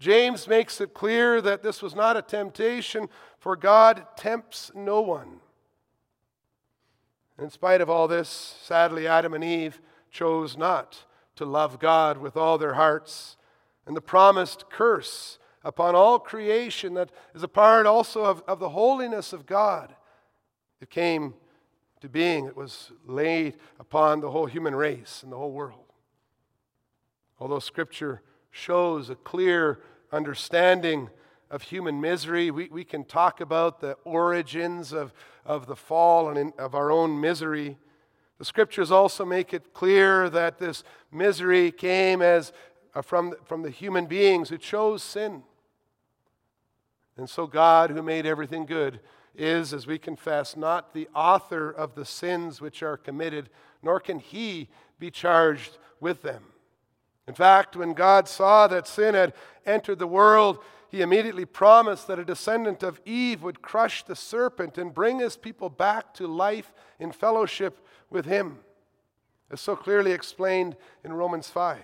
James 0.00 0.48
makes 0.48 0.80
it 0.80 0.94
clear 0.94 1.40
that 1.40 1.62
this 1.62 1.80
was 1.80 1.94
not 1.94 2.16
a 2.16 2.22
temptation, 2.22 3.08
for 3.38 3.54
God 3.54 4.04
tempts 4.16 4.72
no 4.74 5.00
one. 5.00 5.40
In 7.38 7.50
spite 7.50 7.80
of 7.80 7.88
all 7.88 8.08
this, 8.08 8.28
sadly, 8.62 9.06
Adam 9.06 9.32
and 9.32 9.44
Eve 9.44 9.80
chose 10.10 10.56
not 10.56 11.04
to 11.36 11.44
love 11.44 11.78
God 11.78 12.18
with 12.18 12.36
all 12.36 12.58
their 12.58 12.74
hearts, 12.74 13.36
and 13.86 13.96
the 13.96 14.00
promised 14.00 14.68
curse 14.68 15.38
upon 15.62 15.94
all 15.94 16.18
creation 16.18 16.94
that 16.94 17.10
is 17.34 17.42
a 17.42 17.48
part 17.48 17.86
also 17.86 18.24
of, 18.24 18.42
of 18.46 18.58
the 18.58 18.70
holiness 18.70 19.32
of 19.32 19.46
God. 19.46 19.94
It 20.80 20.90
came 20.90 21.34
to 22.00 22.08
being, 22.08 22.46
it 22.46 22.56
was 22.56 22.92
laid 23.06 23.56
upon 23.80 24.20
the 24.20 24.30
whole 24.30 24.46
human 24.46 24.74
race 24.74 25.22
and 25.22 25.32
the 25.32 25.36
whole 25.36 25.52
world. 25.52 25.92
Although 27.38 27.58
Scripture 27.58 28.22
shows 28.50 29.10
a 29.10 29.14
clear 29.14 29.80
understanding 30.12 31.10
of 31.50 31.62
human 31.62 32.00
misery, 32.00 32.50
we, 32.50 32.68
we 32.68 32.84
can 32.84 33.04
talk 33.04 33.40
about 33.40 33.80
the 33.80 33.94
origins 34.04 34.92
of, 34.92 35.12
of 35.44 35.66
the 35.66 35.76
fall 35.76 36.28
and 36.28 36.38
in, 36.38 36.52
of 36.58 36.74
our 36.74 36.90
own 36.90 37.20
misery. 37.20 37.76
The 38.38 38.44
Scriptures 38.44 38.90
also 38.90 39.24
make 39.24 39.54
it 39.54 39.72
clear 39.72 40.28
that 40.30 40.58
this 40.58 40.84
misery 41.10 41.70
came 41.70 42.20
as 42.20 42.52
uh, 42.94 43.02
from, 43.02 43.34
from 43.44 43.62
the 43.62 43.70
human 43.70 44.06
beings 44.06 44.48
who 44.48 44.58
chose 44.58 45.02
sin. 45.02 45.42
And 47.16 47.30
so, 47.30 47.46
God, 47.46 47.90
who 47.90 48.02
made 48.02 48.26
everything 48.26 48.66
good, 48.66 49.00
is, 49.34 49.72
as 49.72 49.86
we 49.86 49.98
confess, 49.98 50.56
not 50.56 50.92
the 50.92 51.08
author 51.14 51.70
of 51.70 51.94
the 51.94 52.04
sins 52.04 52.60
which 52.60 52.82
are 52.82 52.96
committed, 52.96 53.48
nor 53.82 54.00
can 54.00 54.18
he 54.18 54.68
be 54.98 55.10
charged 55.10 55.78
with 56.00 56.22
them. 56.22 56.42
In 57.26 57.34
fact, 57.34 57.76
when 57.76 57.92
God 57.92 58.28
saw 58.28 58.66
that 58.68 58.86
sin 58.86 59.14
had 59.14 59.34
entered 59.64 59.98
the 59.98 60.06
world, 60.06 60.58
he 60.88 61.02
immediately 61.02 61.44
promised 61.44 62.06
that 62.06 62.18
a 62.18 62.24
descendant 62.24 62.82
of 62.82 63.00
Eve 63.04 63.42
would 63.42 63.62
crush 63.62 64.04
the 64.04 64.16
serpent 64.16 64.78
and 64.78 64.94
bring 64.94 65.18
his 65.18 65.36
people 65.36 65.68
back 65.68 66.14
to 66.14 66.26
life 66.26 66.72
in 66.98 67.12
fellowship 67.12 67.84
with 68.10 68.24
him. 68.24 68.60
As 69.50 69.60
so 69.60 69.76
clearly 69.76 70.12
explained 70.12 70.76
in 71.04 71.12
Romans 71.12 71.48
5. 71.48 71.78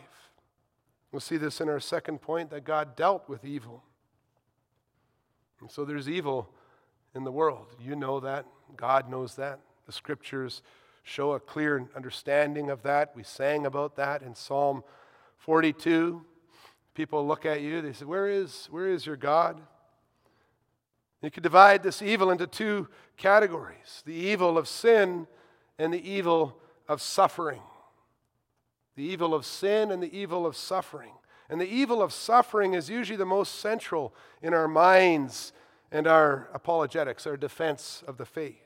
We'll 1.10 1.20
see 1.20 1.36
this 1.36 1.60
in 1.60 1.68
our 1.68 1.80
second 1.80 2.22
point 2.22 2.50
that 2.50 2.64
God 2.64 2.96
dealt 2.96 3.28
with 3.28 3.44
evil. 3.44 3.82
And 5.60 5.70
so 5.70 5.84
there's 5.84 6.08
evil 6.08 6.48
in 7.14 7.24
the 7.24 7.32
world. 7.32 7.66
You 7.80 7.94
know 7.94 8.20
that. 8.20 8.46
God 8.76 9.10
knows 9.10 9.36
that. 9.36 9.60
The 9.86 9.92
scriptures 9.92 10.62
show 11.02 11.32
a 11.32 11.40
clear 11.40 11.88
understanding 11.94 12.70
of 12.70 12.82
that. 12.82 13.14
We 13.14 13.22
sang 13.22 13.66
about 13.66 13.96
that 13.96 14.22
in 14.22 14.34
Psalm 14.34 14.82
42. 15.36 16.24
People 16.94 17.26
look 17.26 17.46
at 17.46 17.62
you, 17.62 17.80
they 17.80 17.92
say, 17.92 18.04
Where 18.04 18.28
is, 18.28 18.68
where 18.70 18.88
is 18.88 19.06
your 19.06 19.16
God? 19.16 19.60
You 21.22 21.30
could 21.30 21.42
divide 21.42 21.82
this 21.82 22.02
evil 22.02 22.30
into 22.30 22.46
two 22.46 22.88
categories 23.16 24.02
the 24.04 24.14
evil 24.14 24.58
of 24.58 24.68
sin 24.68 25.26
and 25.78 25.92
the 25.92 26.10
evil 26.10 26.58
of 26.88 27.00
suffering. 27.00 27.62
The 28.96 29.04
evil 29.04 29.34
of 29.34 29.46
sin 29.46 29.90
and 29.90 30.02
the 30.02 30.14
evil 30.16 30.44
of 30.46 30.56
suffering. 30.56 31.12
And 31.48 31.60
the 31.60 31.68
evil 31.68 32.02
of 32.02 32.12
suffering 32.12 32.74
is 32.74 32.90
usually 32.90 33.16
the 33.16 33.24
most 33.24 33.56
central 33.60 34.14
in 34.42 34.52
our 34.52 34.68
minds 34.68 35.52
and 35.90 36.06
our 36.06 36.48
apologetics, 36.52 37.26
our 37.26 37.36
defense 37.36 38.02
of 38.06 38.16
the 38.16 38.26
faith. 38.26 38.56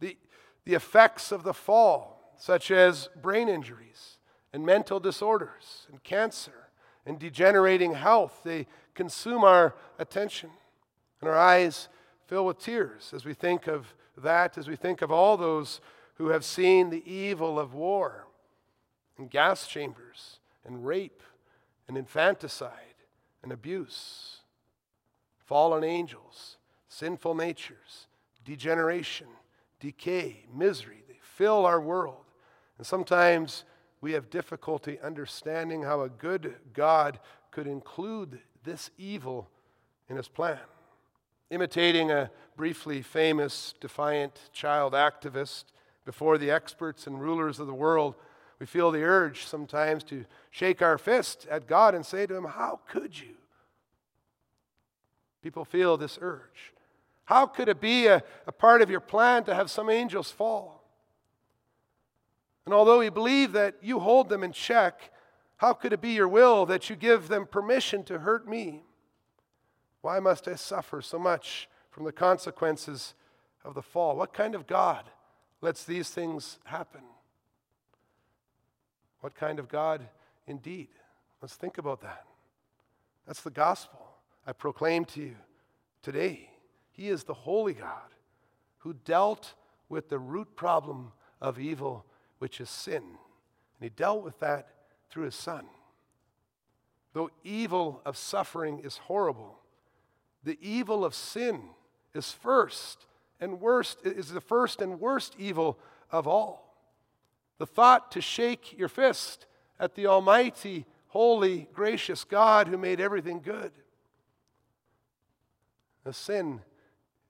The, 0.00 0.16
the 0.64 0.74
effects 0.74 1.32
of 1.32 1.42
the 1.42 1.54
fall, 1.54 2.34
such 2.36 2.70
as 2.70 3.08
brain 3.20 3.48
injuries 3.48 4.18
and 4.52 4.64
mental 4.64 5.00
disorders 5.00 5.86
and 5.90 6.02
cancer 6.02 6.61
and 7.06 7.18
degenerating 7.18 7.94
health, 7.94 8.40
they 8.44 8.66
consume 8.94 9.44
our 9.44 9.74
attention. 9.98 10.50
And 11.20 11.28
our 11.28 11.38
eyes 11.38 11.88
fill 12.26 12.46
with 12.46 12.58
tears 12.58 13.12
as 13.14 13.24
we 13.24 13.34
think 13.34 13.66
of 13.66 13.94
that, 14.16 14.58
as 14.58 14.68
we 14.68 14.76
think 14.76 15.02
of 15.02 15.10
all 15.10 15.36
those 15.36 15.80
who 16.14 16.28
have 16.28 16.44
seen 16.44 16.90
the 16.90 17.08
evil 17.10 17.58
of 17.58 17.74
war 17.74 18.26
and 19.18 19.30
gas 19.30 19.66
chambers 19.66 20.38
and 20.64 20.86
rape 20.86 21.22
and 21.88 21.96
infanticide 21.96 22.70
and 23.42 23.52
abuse 23.52 24.42
fallen 25.52 25.84
angels, 25.84 26.56
sinful 26.88 27.34
natures, 27.34 28.06
degeneration, 28.42 29.26
decay, 29.80 30.46
misery. 30.50 31.04
They 31.06 31.18
fill 31.20 31.66
our 31.66 31.78
world. 31.78 32.24
And 32.78 32.86
sometimes 32.86 33.64
we 34.02 34.12
have 34.12 34.28
difficulty 34.28 34.98
understanding 35.00 35.84
how 35.84 36.02
a 36.02 36.08
good 36.08 36.56
God 36.74 37.20
could 37.52 37.68
include 37.68 38.40
this 38.64 38.90
evil 38.98 39.48
in 40.08 40.16
his 40.16 40.28
plan. 40.28 40.58
Imitating 41.50 42.10
a 42.10 42.30
briefly 42.56 43.00
famous 43.00 43.74
defiant 43.80 44.50
child 44.52 44.92
activist 44.92 45.64
before 46.04 46.36
the 46.36 46.50
experts 46.50 47.06
and 47.06 47.22
rulers 47.22 47.60
of 47.60 47.68
the 47.68 47.74
world, 47.74 48.16
we 48.58 48.66
feel 48.66 48.90
the 48.90 49.04
urge 49.04 49.46
sometimes 49.46 50.02
to 50.04 50.24
shake 50.50 50.82
our 50.82 50.98
fist 50.98 51.46
at 51.48 51.68
God 51.68 51.94
and 51.94 52.04
say 52.04 52.26
to 52.26 52.34
him, 52.34 52.44
How 52.44 52.80
could 52.88 53.18
you? 53.18 53.36
People 55.42 55.64
feel 55.64 55.96
this 55.96 56.18
urge. 56.20 56.72
How 57.24 57.46
could 57.46 57.68
it 57.68 57.80
be 57.80 58.08
a, 58.08 58.22
a 58.48 58.52
part 58.52 58.82
of 58.82 58.90
your 58.90 59.00
plan 59.00 59.44
to 59.44 59.54
have 59.54 59.70
some 59.70 59.88
angels 59.88 60.30
fall? 60.30 60.81
And 62.64 62.74
although 62.74 63.00
we 63.00 63.08
believe 63.08 63.52
that 63.52 63.76
you 63.82 63.98
hold 63.98 64.28
them 64.28 64.44
in 64.44 64.52
check, 64.52 65.10
how 65.56 65.72
could 65.72 65.92
it 65.92 66.00
be 66.00 66.10
your 66.10 66.28
will 66.28 66.66
that 66.66 66.90
you 66.90 66.96
give 66.96 67.28
them 67.28 67.46
permission 67.46 68.04
to 68.04 68.18
hurt 68.20 68.48
me? 68.48 68.84
Why 70.00 70.18
must 70.20 70.48
I 70.48 70.56
suffer 70.56 71.00
so 71.00 71.18
much 71.18 71.68
from 71.90 72.04
the 72.04 72.12
consequences 72.12 73.14
of 73.64 73.74
the 73.74 73.82
fall? 73.82 74.16
What 74.16 74.32
kind 74.32 74.54
of 74.54 74.66
God 74.66 75.04
lets 75.60 75.84
these 75.84 76.10
things 76.10 76.58
happen? 76.64 77.02
What 79.20 79.34
kind 79.34 79.58
of 79.58 79.68
God 79.68 80.08
indeed? 80.46 80.88
Let's 81.40 81.54
think 81.54 81.78
about 81.78 82.00
that. 82.02 82.24
That's 83.26 83.42
the 83.42 83.50
gospel. 83.50 84.00
I 84.46 84.52
proclaim 84.52 85.04
to 85.06 85.20
you 85.20 85.36
today, 86.02 86.50
He 86.90 87.08
is 87.08 87.22
the 87.22 87.34
holy 87.34 87.74
God 87.74 88.14
who 88.78 88.94
dealt 89.04 89.54
with 89.88 90.08
the 90.08 90.18
root 90.18 90.56
problem 90.56 91.12
of 91.40 91.60
evil, 91.60 92.04
which 92.42 92.60
is 92.60 92.68
sin. 92.68 92.96
And 93.02 93.80
He 93.80 93.88
dealt 93.88 94.24
with 94.24 94.38
that 94.40 94.68
through 95.08 95.26
His 95.26 95.34
Son. 95.36 95.64
Though 97.12 97.30
evil 97.44 98.02
of 98.04 98.16
suffering 98.16 98.80
is 98.80 98.96
horrible, 98.96 99.60
the 100.42 100.58
evil 100.60 101.04
of 101.04 101.14
sin 101.14 101.62
is 102.14 102.32
first 102.32 103.06
and 103.40 103.60
worst, 103.60 103.98
is 104.04 104.30
the 104.30 104.40
first 104.40 104.80
and 104.80 104.98
worst 104.98 105.36
evil 105.38 105.78
of 106.10 106.26
all. 106.26 106.76
The 107.58 107.66
thought 107.66 108.10
to 108.12 108.20
shake 108.20 108.76
your 108.76 108.88
fist 108.88 109.46
at 109.78 109.94
the 109.94 110.06
Almighty, 110.06 110.84
holy, 111.08 111.68
gracious 111.72 112.24
God 112.24 112.66
who 112.66 112.76
made 112.76 113.00
everything 113.00 113.40
good 113.40 113.72
the 116.04 116.12
sin 116.12 116.60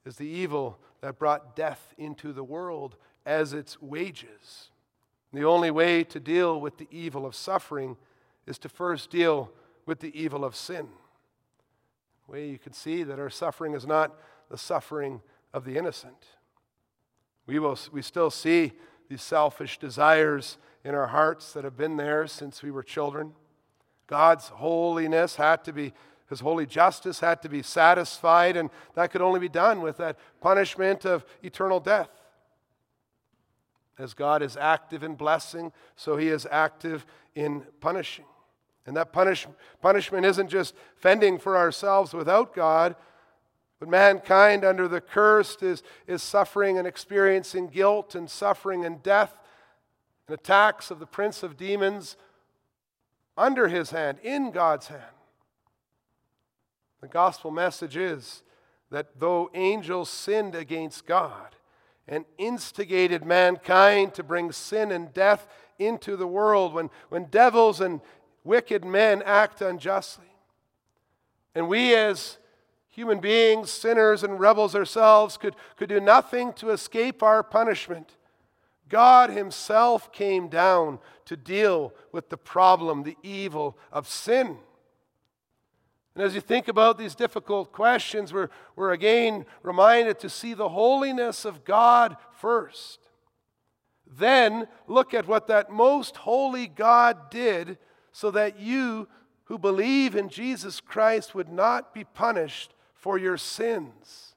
is 0.04 0.16
the 0.16 0.26
evil 0.26 0.78
that 1.00 1.18
brought 1.18 1.56
death 1.56 1.94
into 1.98 2.32
the 2.32 2.44
world 2.44 2.96
as 3.26 3.52
its 3.52 3.80
wages. 3.80 4.70
The 5.32 5.44
only 5.44 5.70
way 5.70 6.04
to 6.04 6.20
deal 6.20 6.60
with 6.60 6.78
the 6.78 6.88
evil 6.90 7.24
of 7.24 7.34
suffering 7.34 7.96
is 8.46 8.58
to 8.58 8.68
first 8.68 9.10
deal 9.10 9.50
with 9.86 10.00
the 10.00 10.18
evil 10.20 10.44
of 10.44 10.54
sin. 10.54 10.88
The 12.26 12.32
way 12.32 12.48
you 12.48 12.58
can 12.58 12.72
see 12.72 13.02
that 13.02 13.18
our 13.18 13.30
suffering 13.30 13.74
is 13.74 13.86
not 13.86 14.14
the 14.50 14.58
suffering 14.58 15.22
of 15.54 15.64
the 15.64 15.76
innocent. 15.76 16.26
We, 17.46 17.58
will, 17.58 17.78
we 17.90 18.02
still 18.02 18.30
see 18.30 18.72
these 19.08 19.22
selfish 19.22 19.78
desires 19.78 20.58
in 20.84 20.94
our 20.94 21.08
hearts 21.08 21.52
that 21.52 21.64
have 21.64 21.76
been 21.76 21.96
there 21.96 22.26
since 22.26 22.62
we 22.62 22.70
were 22.70 22.82
children. 22.82 23.32
God's 24.06 24.48
holiness 24.48 25.36
had 25.36 25.64
to 25.64 25.72
be 25.72 25.92
his 26.32 26.40
holy 26.40 26.64
justice 26.64 27.20
had 27.20 27.42
to 27.42 27.50
be 27.50 27.62
satisfied, 27.62 28.56
and 28.56 28.70
that 28.94 29.10
could 29.10 29.20
only 29.20 29.38
be 29.38 29.50
done 29.50 29.82
with 29.82 29.98
that 29.98 30.18
punishment 30.40 31.04
of 31.04 31.26
eternal 31.42 31.78
death. 31.78 32.08
As 34.02 34.14
God 34.14 34.42
is 34.42 34.56
active 34.56 35.04
in 35.04 35.14
blessing, 35.14 35.70
so 35.94 36.16
he 36.16 36.26
is 36.26 36.44
active 36.50 37.06
in 37.36 37.62
punishing. 37.80 38.24
And 38.84 38.96
that 38.96 39.12
punish, 39.12 39.46
punishment 39.80 40.26
isn't 40.26 40.48
just 40.48 40.74
fending 40.96 41.38
for 41.38 41.56
ourselves 41.56 42.12
without 42.12 42.52
God, 42.52 42.96
but 43.78 43.88
mankind 43.88 44.64
under 44.64 44.88
the 44.88 45.00
curse 45.00 45.56
is, 45.62 45.84
is 46.08 46.20
suffering 46.20 46.78
and 46.78 46.86
experiencing 46.86 47.68
guilt 47.68 48.16
and 48.16 48.28
suffering 48.28 48.84
and 48.84 49.00
death 49.04 49.34
and 50.26 50.34
attacks 50.34 50.90
of 50.90 50.98
the 50.98 51.06
prince 51.06 51.44
of 51.44 51.56
demons 51.56 52.16
under 53.38 53.68
his 53.68 53.90
hand, 53.90 54.18
in 54.24 54.50
God's 54.50 54.88
hand. 54.88 55.02
The 57.00 57.08
gospel 57.08 57.52
message 57.52 57.96
is 57.96 58.42
that 58.90 59.20
though 59.20 59.48
angels 59.54 60.10
sinned 60.10 60.56
against 60.56 61.06
God 61.06 61.54
and 62.08 62.24
instigated 62.38 63.24
mankind 63.24 64.14
to 64.14 64.22
bring 64.22 64.52
sin 64.52 64.90
and 64.90 65.12
death 65.14 65.46
into 65.78 66.16
the 66.16 66.26
world, 66.26 66.74
when, 66.74 66.90
when 67.08 67.24
devils 67.24 67.80
and 67.80 68.00
wicked 68.44 68.84
men 68.84 69.22
act 69.22 69.60
unjustly, 69.60 70.26
and 71.54 71.68
we 71.68 71.94
as 71.94 72.38
human 72.88 73.20
beings, 73.20 73.70
sinners 73.70 74.22
and 74.22 74.38
rebels 74.38 74.74
ourselves, 74.74 75.36
could, 75.36 75.56
could 75.76 75.88
do 75.88 76.00
nothing 76.00 76.52
to 76.52 76.70
escape 76.70 77.22
our 77.22 77.42
punishment. 77.42 78.16
God 78.88 79.30
Himself 79.30 80.12
came 80.12 80.48
down 80.48 80.98
to 81.24 81.36
deal 81.36 81.94
with 82.12 82.28
the 82.28 82.36
problem, 82.36 83.02
the 83.02 83.16
evil 83.22 83.78
of 83.90 84.06
sin. 84.06 84.58
And 86.14 86.24
as 86.24 86.34
you 86.34 86.40
think 86.40 86.68
about 86.68 86.98
these 86.98 87.14
difficult 87.14 87.72
questions, 87.72 88.32
we're, 88.32 88.50
we're 88.76 88.92
again 88.92 89.46
reminded 89.62 90.18
to 90.20 90.28
see 90.28 90.52
the 90.52 90.68
holiness 90.68 91.44
of 91.44 91.64
God 91.64 92.16
first. 92.32 92.98
Then 94.06 94.68
look 94.86 95.14
at 95.14 95.26
what 95.26 95.46
that 95.46 95.70
most 95.70 96.18
holy 96.18 96.66
God 96.66 97.30
did 97.30 97.78
so 98.12 98.30
that 98.32 98.60
you 98.60 99.08
who 99.44 99.58
believe 99.58 100.14
in 100.14 100.28
Jesus 100.28 100.80
Christ 100.80 101.34
would 101.34 101.48
not 101.48 101.94
be 101.94 102.04
punished 102.04 102.74
for 102.94 103.16
your 103.18 103.38
sins. 103.38 104.34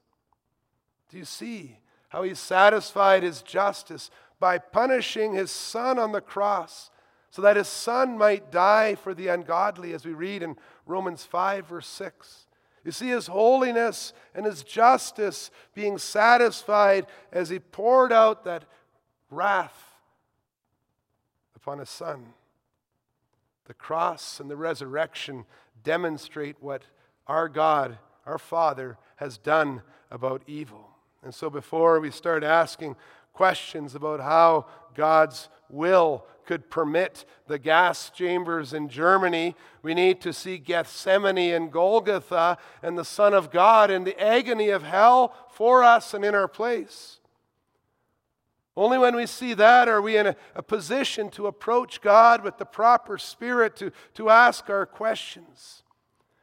Do 1.10 1.18
you 1.18 1.24
see 1.24 1.78
how 2.08 2.22
he 2.22 2.34
satisfied 2.34 3.22
his 3.22 3.42
justice 3.42 4.10
by 4.40 4.58
punishing 4.58 5.34
his 5.34 5.50
son 5.50 5.98
on 5.98 6.12
the 6.12 6.20
cross 6.20 6.90
so 7.30 7.42
that 7.42 7.56
his 7.56 7.68
son 7.68 8.16
might 8.16 8.50
die 8.50 8.94
for 8.94 9.12
the 9.12 9.28
ungodly, 9.28 9.92
as 9.92 10.06
we 10.06 10.14
read 10.14 10.42
in 10.42 10.56
Romans 10.86 11.24
5, 11.24 11.66
verse 11.66 11.88
6? 11.88 12.46
You 12.84 12.92
see 12.92 13.08
his 13.08 13.26
holiness 13.26 14.12
and 14.34 14.46
his 14.46 14.62
justice 14.62 15.50
being 15.74 15.98
satisfied 15.98 17.06
as 17.32 17.48
he 17.48 17.58
poured 17.58 18.12
out 18.12 18.44
that 18.44 18.64
wrath 19.28 19.94
upon 21.56 21.80
his 21.80 21.90
son. 21.90 22.26
The 23.64 23.74
cross 23.74 24.38
and 24.38 24.48
the 24.48 24.56
resurrection 24.56 25.46
demonstrate 25.82 26.56
what 26.60 26.84
our 27.26 27.48
God, 27.48 27.98
our 28.24 28.38
Father, 28.38 28.98
has 29.16 29.36
done 29.36 29.82
about 30.12 30.42
evil. 30.46 30.90
And 31.24 31.34
so, 31.34 31.50
before 31.50 31.98
we 31.98 32.12
start 32.12 32.44
asking 32.44 32.94
questions 33.32 33.96
about 33.96 34.20
how 34.20 34.66
God's 34.94 35.48
will 35.68 36.24
could 36.46 36.70
permit 36.70 37.24
the 37.46 37.58
gas 37.58 38.10
chambers 38.10 38.72
in 38.72 38.88
Germany, 38.88 39.54
we 39.82 39.92
need 39.92 40.20
to 40.22 40.32
see 40.32 40.58
Gethsemane 40.58 41.54
and 41.54 41.70
Golgotha 41.70 42.56
and 42.82 42.96
the 42.96 43.04
Son 43.04 43.34
of 43.34 43.50
God 43.50 43.90
in 43.90 44.04
the 44.04 44.18
agony 44.20 44.70
of 44.70 44.82
hell 44.82 45.34
for 45.50 45.82
us 45.82 46.14
and 46.14 46.24
in 46.24 46.34
our 46.34 46.48
place. 46.48 47.20
Only 48.76 48.98
when 48.98 49.16
we 49.16 49.26
see 49.26 49.54
that 49.54 49.88
are 49.88 50.02
we 50.02 50.16
in 50.18 50.26
a, 50.26 50.36
a, 50.54 50.62
position 50.62 51.30
to 51.30 51.46
approach 51.46 52.02
God 52.02 52.44
with 52.44 52.58
the 52.58 52.66
proper 52.66 53.16
spirit 53.16 53.74
to, 53.76 53.90
to 54.14 54.28
ask 54.28 54.68
our 54.68 54.84
questions. 54.84 55.82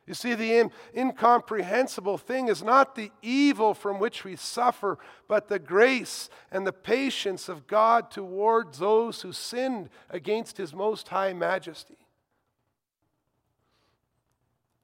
You 0.06 0.14
see, 0.14 0.34
the 0.34 0.58
in, 0.58 0.72
incomprehensible 0.96 2.18
thing 2.18 2.50
is 2.50 2.62
not 2.62 2.96
the 2.96 3.12
evil 3.22 3.74
from 3.74 4.00
which 4.00 4.26
we 4.26 4.36
suffer, 4.36 4.98
but 5.30 5.48
the 5.48 5.60
grace 5.60 6.30
and 6.52 6.68
the 6.68 6.74
patience 6.74 7.48
of 7.48 7.68
God 7.68 8.12
towards 8.12 8.80
those 8.80 9.22
who 9.22 9.32
sinned 9.32 9.90
against 10.10 10.58
His 10.58 10.74
most 10.74 11.08
high 11.08 11.34
majesty. 11.34 11.98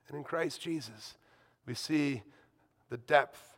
And 0.07 0.17
in 0.17 0.23
Christ 0.23 0.61
Jesus, 0.61 1.15
we 1.65 1.73
see 1.73 2.23
the 2.89 2.97
depth 2.97 3.57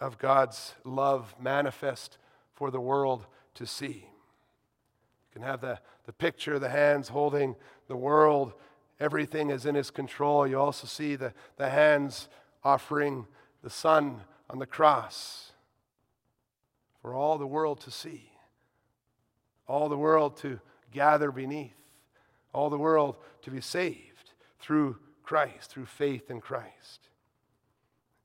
of 0.00 0.18
God's 0.18 0.74
love 0.84 1.34
manifest 1.40 2.18
for 2.54 2.70
the 2.70 2.80
world 2.80 3.26
to 3.54 3.66
see. 3.66 4.08
You 4.08 5.32
can 5.32 5.42
have 5.42 5.60
the, 5.60 5.78
the 6.06 6.12
picture 6.12 6.54
of 6.54 6.62
the 6.62 6.70
hands 6.70 7.08
holding 7.08 7.54
the 7.86 7.96
world, 7.96 8.54
everything 8.98 9.50
is 9.50 9.66
in 9.66 9.74
his 9.74 9.90
control. 9.90 10.46
You 10.46 10.58
also 10.58 10.86
see 10.86 11.16
the, 11.16 11.32
the 11.56 11.70
hands 11.70 12.28
offering 12.64 13.26
the 13.62 13.70
Son 13.70 14.22
on 14.48 14.58
the 14.58 14.66
cross 14.66 15.52
for 17.00 17.14
all 17.14 17.38
the 17.38 17.46
world 17.46 17.80
to 17.80 17.90
see, 17.90 18.30
all 19.68 19.88
the 19.88 19.96
world 19.96 20.36
to 20.38 20.60
gather 20.92 21.30
beneath, 21.30 21.76
all 22.52 22.70
the 22.70 22.78
world 22.78 23.16
to 23.42 23.50
be 23.50 23.60
saved 23.60 24.32
through 24.60 24.96
Christ, 25.22 25.70
through 25.70 25.86
faith 25.86 26.30
in 26.30 26.40
Christ. 26.40 27.08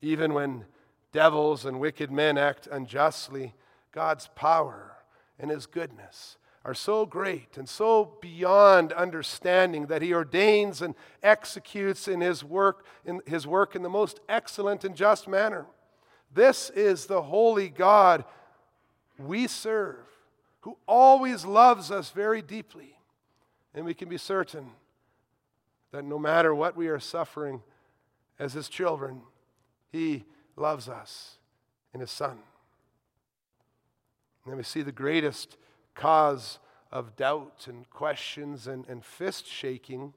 Even 0.01 0.33
when 0.33 0.65
devils 1.11 1.65
and 1.65 1.79
wicked 1.79 2.11
men 2.11 2.37
act 2.37 2.67
unjustly, 2.71 3.53
God's 3.91 4.29
power 4.35 4.97
and 5.37 5.51
His 5.51 5.65
goodness 5.65 6.37
are 6.63 6.73
so 6.73 7.05
great 7.05 7.57
and 7.57 7.67
so 7.67 8.13
beyond 8.21 8.93
understanding 8.93 9.87
that 9.87 10.01
he 10.01 10.13
ordains 10.13 10.81
and 10.81 10.93
executes 11.23 12.07
in 12.07 12.21
his 12.21 12.43
work 12.43 12.85
in 13.03 13.21
his 13.25 13.47
work 13.47 13.75
in 13.75 13.81
the 13.81 13.89
most 13.89 14.19
excellent 14.29 14.83
and 14.83 14.95
just 14.95 15.27
manner. 15.27 15.65
This 16.33 16.69
is 16.71 17.07
the 17.07 17.23
holy 17.23 17.69
god 17.69 18.25
we 19.17 19.47
serve 19.47 19.97
who 20.61 20.77
always 20.87 21.45
loves 21.45 21.89
us 21.89 22.11
very 22.11 22.41
deeply. 22.41 22.95
And 23.73 23.85
we 23.85 23.93
can 23.93 24.09
be 24.09 24.17
certain 24.17 24.71
that 25.91 26.05
no 26.05 26.19
matter 26.19 26.53
what 26.53 26.75
we 26.75 26.87
are 26.87 26.99
suffering 26.99 27.61
as 28.37 28.53
his 28.53 28.69
children 28.69 29.21
he 29.91 30.25
loves 30.55 30.87
us 30.87 31.37
in 31.93 31.99
his 31.99 32.11
son. 32.11 32.37
And 34.45 34.57
we 34.57 34.63
see 34.63 34.81
the 34.81 34.91
greatest 34.91 35.57
cause 35.95 36.59
of 36.91 37.15
doubt 37.15 37.65
and 37.67 37.89
questions 37.89 38.67
and, 38.67 38.87
and 38.87 39.03
fist 39.03 39.47
shaking. 39.47 40.13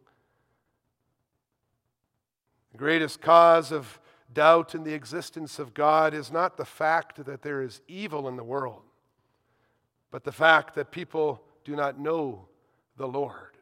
The 2.73 2.79
greatest 2.79 3.21
cause 3.21 3.71
of 3.71 4.01
doubt 4.33 4.75
in 4.75 4.83
the 4.83 4.95
existence 4.95 5.59
of 5.59 5.75
God 5.75 6.13
is 6.15 6.33
not 6.33 6.57
the 6.57 6.65
fact 6.65 7.25
that 7.25 7.43
there 7.43 7.63
is 7.63 7.81
evil 7.87 8.29
in 8.29 8.37
the 8.37 8.45
world, 8.45 8.83
but 10.11 10.25
the 10.25 10.33
fact 10.33 10.75
that 10.75 10.91
people 10.91 11.43
do 11.65 11.77
not 11.77 11.99
know 11.99 12.49
the 12.97 13.07
Lord. 13.07 13.54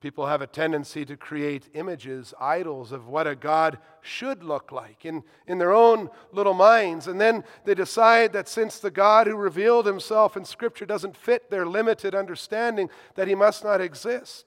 People 0.00 0.26
have 0.26 0.40
a 0.40 0.46
tendency 0.46 1.04
to 1.04 1.16
create 1.16 1.68
images, 1.74 2.32
idols 2.40 2.90
of 2.90 3.06
what 3.06 3.26
a 3.26 3.36
God 3.36 3.78
should 4.00 4.42
look 4.42 4.72
like 4.72 5.04
in, 5.04 5.22
in 5.46 5.58
their 5.58 5.74
own 5.74 6.08
little 6.32 6.54
minds. 6.54 7.06
And 7.06 7.20
then 7.20 7.44
they 7.66 7.74
decide 7.74 8.32
that 8.32 8.48
since 8.48 8.78
the 8.78 8.90
God 8.90 9.26
who 9.26 9.36
revealed 9.36 9.84
himself 9.84 10.38
in 10.38 10.46
Scripture 10.46 10.86
doesn't 10.86 11.18
fit 11.18 11.50
their 11.50 11.66
limited 11.66 12.14
understanding, 12.14 12.88
that 13.14 13.28
he 13.28 13.34
must 13.34 13.62
not 13.62 13.82
exist. 13.82 14.46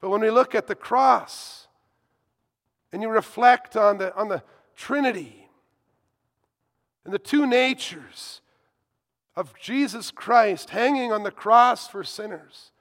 But 0.00 0.08
when 0.08 0.22
we 0.22 0.30
look 0.30 0.54
at 0.54 0.66
the 0.66 0.74
cross 0.74 1.68
and 2.90 3.02
you 3.02 3.10
reflect 3.10 3.76
on 3.76 3.98
the, 3.98 4.16
on 4.16 4.28
the 4.28 4.42
Trinity 4.74 5.50
and 7.04 7.12
the 7.12 7.18
two 7.18 7.46
natures 7.46 8.40
of 9.34 9.52
Jesus 9.60 10.10
Christ 10.10 10.70
hanging 10.70 11.12
on 11.12 11.22
the 11.22 11.30
cross 11.30 11.86
for 11.86 12.02
sinners, 12.02 12.72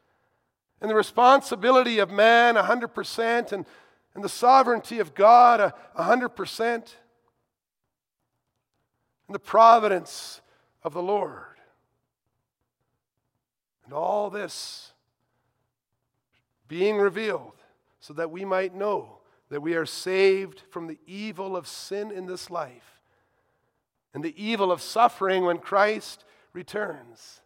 and 0.86 0.92
the 0.92 0.96
responsibility 0.96 1.98
of 1.98 2.12
man 2.12 2.54
100% 2.54 3.52
and, 3.52 3.66
and 4.14 4.24
the 4.24 4.30
sovereignty 4.30 5.00
of 5.00 5.16
God 5.16 5.74
100% 5.98 6.60
and 6.70 6.86
the 9.30 9.40
providence 9.40 10.42
of 10.84 10.94
the 10.94 11.02
Lord. 11.02 11.58
And 13.84 13.96
all 13.96 14.30
this 14.30 14.92
being 16.68 16.98
revealed 16.98 17.64
so 18.00 18.14
that 18.14 18.30
we 18.30 18.46
might 18.46 18.76
know 18.76 19.18
that 19.50 19.64
we 19.64 19.74
are 19.74 19.88
saved 19.88 20.62
from 20.70 20.86
the 20.86 21.00
evil 21.08 21.58
of 21.58 21.68
sin 21.68 22.12
in 22.12 22.28
this 22.28 22.52
life 22.52 23.02
and 24.14 24.24
the 24.24 24.40
evil 24.40 24.72
of 24.72 24.84
suffering 24.84 25.46
when 25.46 25.58
Christ 25.58 26.26
returns. 26.54 27.42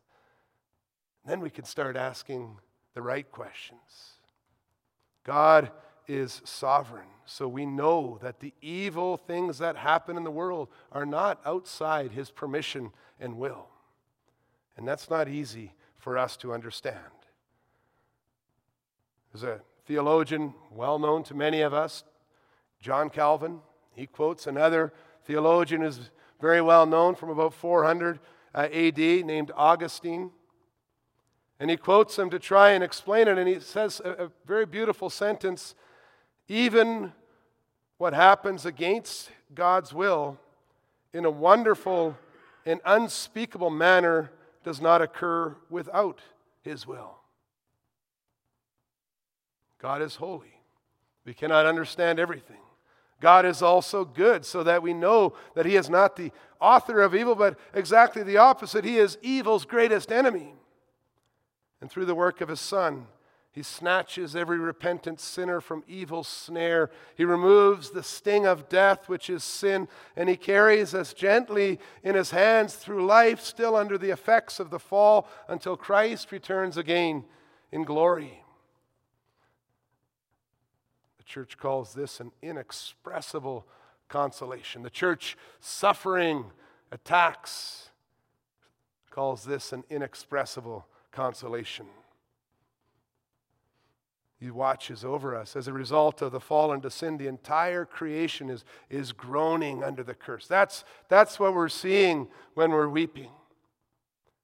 Then 1.25 1.39
we 1.39 1.49
can 1.49 1.63
start 1.63 1.95
asking 1.95 2.57
the 2.99 3.03
right 3.03 3.31
questions. 3.31 4.15
God 5.23 5.71
is 6.05 6.41
sovereign, 6.43 7.07
so 7.25 7.47
we 7.47 7.65
know 7.65 8.19
that 8.21 8.41
the 8.41 8.53
evil 8.61 9.15
things 9.15 9.59
that 9.59 9.77
happen 9.77 10.17
in 10.17 10.25
the 10.25 10.29
world 10.29 10.67
are 10.91 11.05
not 11.05 11.39
outside 11.45 12.11
his 12.11 12.29
permission 12.29 12.91
and 13.17 13.37
will. 13.37 13.67
And 14.75 14.85
that's 14.85 15.09
not 15.09 15.29
easy 15.29 15.71
for 15.97 16.17
us 16.17 16.35
to 16.37 16.51
understand. 16.51 16.97
There's 19.31 19.43
a 19.43 19.61
theologian 19.85 20.53
well 20.69 20.99
known 20.99 21.23
to 21.23 21.33
many 21.33 21.61
of 21.61 21.73
us, 21.73 22.03
John 22.81 23.09
Calvin. 23.09 23.61
He 23.95 24.07
quotes 24.07 24.45
another 24.45 24.91
theologian 25.23 25.83
who's 25.83 26.11
very 26.41 26.61
well 26.61 26.85
known 26.85 27.15
from 27.15 27.29
about 27.29 27.53
400 27.53 28.19
uh, 28.53 28.67
AD 28.73 28.97
named 28.97 29.51
Augustine. 29.55 30.31
And 31.59 31.69
he 31.69 31.77
quotes 31.77 32.17
him 32.17 32.29
to 32.29 32.39
try 32.39 32.71
and 32.71 32.83
explain 32.83 33.27
it, 33.27 33.37
and 33.37 33.47
he 33.47 33.59
says 33.59 34.01
a, 34.03 34.25
a 34.25 34.31
very 34.45 34.65
beautiful 34.65 35.09
sentence 35.09 35.75
even 36.47 37.11
what 37.97 38.13
happens 38.13 38.65
against 38.65 39.29
God's 39.53 39.93
will 39.93 40.37
in 41.13 41.25
a 41.25 41.29
wonderful 41.29 42.17
and 42.65 42.81
unspeakable 42.85 43.69
manner 43.69 44.31
does 44.63 44.81
not 44.81 45.01
occur 45.01 45.55
without 45.69 46.21
his 46.61 46.87
will. 46.87 47.17
God 49.79 50.01
is 50.01 50.15
holy. 50.15 50.61
We 51.25 51.33
cannot 51.33 51.65
understand 51.65 52.19
everything. 52.19 52.57
God 53.21 53.45
is 53.45 53.61
also 53.61 54.05
good, 54.05 54.45
so 54.45 54.63
that 54.63 54.81
we 54.81 54.93
know 54.93 55.33
that 55.55 55.65
He 55.65 55.75
is 55.75 55.89
not 55.89 56.15
the 56.15 56.31
author 56.61 57.01
of 57.01 57.13
evil, 57.13 57.35
but 57.35 57.59
exactly 57.73 58.23
the 58.23 58.37
opposite. 58.37 58.85
He 58.85 58.97
is 58.97 59.17
evil's 59.21 59.65
greatest 59.65 60.11
enemy. 60.11 60.53
And 61.81 61.89
through 61.89 62.05
the 62.05 62.15
work 62.15 62.41
of 62.41 62.49
his 62.49 62.59
Son, 62.59 63.07
He 63.51 63.63
snatches 63.63 64.35
every 64.35 64.59
repentant 64.59 65.19
sinner 65.19 65.59
from 65.59 65.83
evil's 65.87 66.27
snare. 66.27 66.91
He 67.15 67.25
removes 67.25 67.89
the 67.89 68.03
sting 68.03 68.45
of 68.45 68.69
death, 68.69 69.09
which 69.09 69.29
is 69.29 69.43
sin, 69.43 69.87
and 70.15 70.29
he 70.29 70.37
carries 70.37 70.93
us 70.93 71.13
gently 71.13 71.79
in 72.03 72.13
his 72.13 72.29
hands 72.29 72.75
through 72.75 73.05
life, 73.05 73.41
still 73.41 73.75
under 73.75 73.97
the 73.97 74.11
effects 74.11 74.59
of 74.59 74.69
the 74.69 74.79
fall, 74.79 75.27
until 75.47 75.75
Christ 75.75 76.31
returns 76.31 76.77
again 76.77 77.25
in 77.71 77.83
glory. 77.83 78.43
The 81.17 81.23
church 81.23 81.57
calls 81.57 81.93
this 81.93 82.19
an 82.19 82.31
inexpressible 82.43 83.65
consolation. 84.09 84.83
The 84.83 84.89
church 84.91 85.35
suffering 85.59 86.45
attacks 86.91 87.89
calls 89.09 89.43
this 89.43 89.73
an 89.73 89.83
inexpressible 89.89 90.85
consolation. 91.11 91.85
He 94.39 94.49
watches 94.49 95.03
over 95.03 95.35
us. 95.35 95.55
As 95.57 95.67
a 95.67 95.73
result 95.73 96.21
of 96.21 96.31
the 96.31 96.39
fall 96.39 96.71
into 96.71 96.89
sin, 96.89 97.17
the 97.17 97.27
entire 97.27 97.83
creation 97.83 98.49
is, 98.49 98.63
is 98.89 99.11
groaning 99.11 99.83
under 99.83 100.01
the 100.01 100.13
curse. 100.13 100.47
That's, 100.47 100.85
that's 101.09 101.39
what 101.39 101.53
we're 101.53 101.67
seeing 101.67 102.29
when 102.53 102.71
we're 102.71 102.87
weeping. 102.87 103.31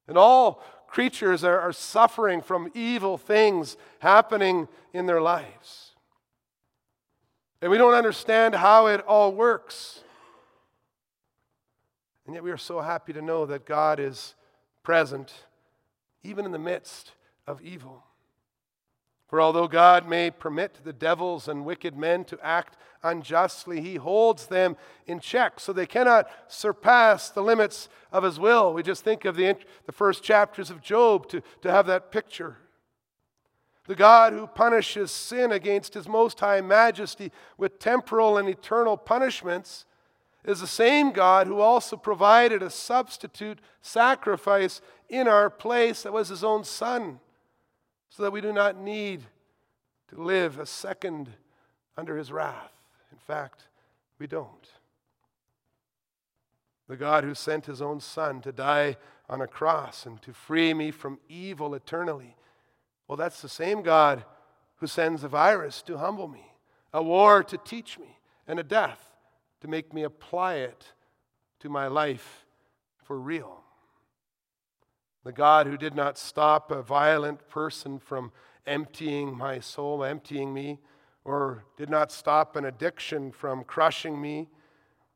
And 0.06 0.18
all 0.18 0.62
creatures 0.86 1.44
are, 1.44 1.58
are 1.58 1.72
suffering 1.72 2.42
from 2.42 2.70
evil 2.74 3.16
things 3.16 3.78
happening 4.00 4.68
in 4.92 5.06
their 5.06 5.22
lives. 5.22 5.92
And 7.62 7.70
we 7.70 7.78
don't 7.78 7.94
understand 7.94 8.54
how 8.54 8.88
it 8.88 9.00
all 9.00 9.32
works. 9.32 10.00
And 12.26 12.34
yet 12.34 12.44
we 12.44 12.50
are 12.50 12.58
so 12.58 12.80
happy 12.80 13.14
to 13.14 13.22
know 13.22 13.46
that 13.46 13.64
God 13.64 13.98
is 13.98 14.34
present 14.82 15.32
even 16.26 16.44
in 16.44 16.52
the 16.52 16.58
midst 16.58 17.12
of 17.46 17.62
evil. 17.62 18.04
For 19.28 19.40
although 19.40 19.68
God 19.68 20.08
may 20.08 20.30
permit 20.30 20.80
the 20.84 20.92
devils 20.92 21.48
and 21.48 21.64
wicked 21.64 21.96
men 21.96 22.24
to 22.26 22.38
act 22.42 22.76
unjustly, 23.02 23.80
he 23.80 23.96
holds 23.96 24.46
them 24.46 24.76
in 25.06 25.18
check 25.18 25.58
so 25.58 25.72
they 25.72 25.86
cannot 25.86 26.28
surpass 26.48 27.30
the 27.30 27.42
limits 27.42 27.88
of 28.12 28.22
his 28.22 28.38
will. 28.38 28.72
We 28.72 28.82
just 28.82 29.02
think 29.02 29.24
of 29.24 29.36
the, 29.36 29.56
the 29.84 29.92
first 29.92 30.22
chapters 30.22 30.70
of 30.70 30.80
Job 30.80 31.28
to, 31.30 31.42
to 31.62 31.70
have 31.70 31.86
that 31.86 32.12
picture. 32.12 32.58
The 33.88 33.96
God 33.96 34.32
who 34.32 34.46
punishes 34.46 35.10
sin 35.10 35.52
against 35.52 35.94
his 35.94 36.08
most 36.08 36.40
high 36.40 36.60
majesty 36.60 37.32
with 37.56 37.78
temporal 37.78 38.38
and 38.38 38.48
eternal 38.48 38.96
punishments 38.96 39.86
is 40.46 40.60
the 40.60 40.66
same 40.66 41.10
God 41.10 41.48
who 41.48 41.60
also 41.60 41.96
provided 41.96 42.62
a 42.62 42.70
substitute 42.70 43.58
sacrifice 43.80 44.80
in 45.08 45.26
our 45.26 45.50
place 45.50 46.04
that 46.04 46.12
was 46.12 46.28
his 46.28 46.44
own 46.44 46.62
son 46.62 47.18
so 48.08 48.22
that 48.22 48.32
we 48.32 48.40
do 48.40 48.52
not 48.52 48.78
need 48.78 49.22
to 50.08 50.22
live 50.22 50.58
a 50.58 50.66
second 50.66 51.30
under 51.96 52.16
his 52.16 52.30
wrath. 52.30 52.72
In 53.10 53.18
fact, 53.18 53.64
we 54.20 54.28
don't. 54.28 54.68
The 56.88 56.96
God 56.96 57.24
who 57.24 57.34
sent 57.34 57.66
his 57.66 57.82
own 57.82 57.98
son 57.98 58.40
to 58.42 58.52
die 58.52 58.96
on 59.28 59.40
a 59.40 59.48
cross 59.48 60.06
and 60.06 60.22
to 60.22 60.32
free 60.32 60.72
me 60.72 60.92
from 60.92 61.18
evil 61.28 61.74
eternally. 61.74 62.36
Well, 63.08 63.16
that's 63.16 63.42
the 63.42 63.48
same 63.48 63.82
God 63.82 64.24
who 64.76 64.86
sends 64.86 65.24
a 65.24 65.28
virus 65.28 65.82
to 65.82 65.98
humble 65.98 66.28
me, 66.28 66.52
a 66.92 67.02
war 67.02 67.42
to 67.42 67.58
teach 67.58 67.98
me, 67.98 68.18
and 68.46 68.60
a 68.60 68.62
death 68.62 69.05
to 69.60 69.68
make 69.68 69.92
me 69.92 70.02
apply 70.02 70.54
it 70.56 70.92
to 71.60 71.68
my 71.68 71.86
life 71.86 72.46
for 73.02 73.18
real. 73.18 73.62
The 75.24 75.32
God 75.32 75.66
who 75.66 75.76
did 75.76 75.94
not 75.94 76.18
stop 76.18 76.70
a 76.70 76.82
violent 76.82 77.48
person 77.48 77.98
from 77.98 78.32
emptying 78.66 79.36
my 79.36 79.58
soul, 79.60 80.04
emptying 80.04 80.52
me, 80.52 80.78
or 81.24 81.64
did 81.76 81.90
not 81.90 82.12
stop 82.12 82.54
an 82.54 82.64
addiction 82.64 83.32
from 83.32 83.64
crushing 83.64 84.20
me, 84.20 84.48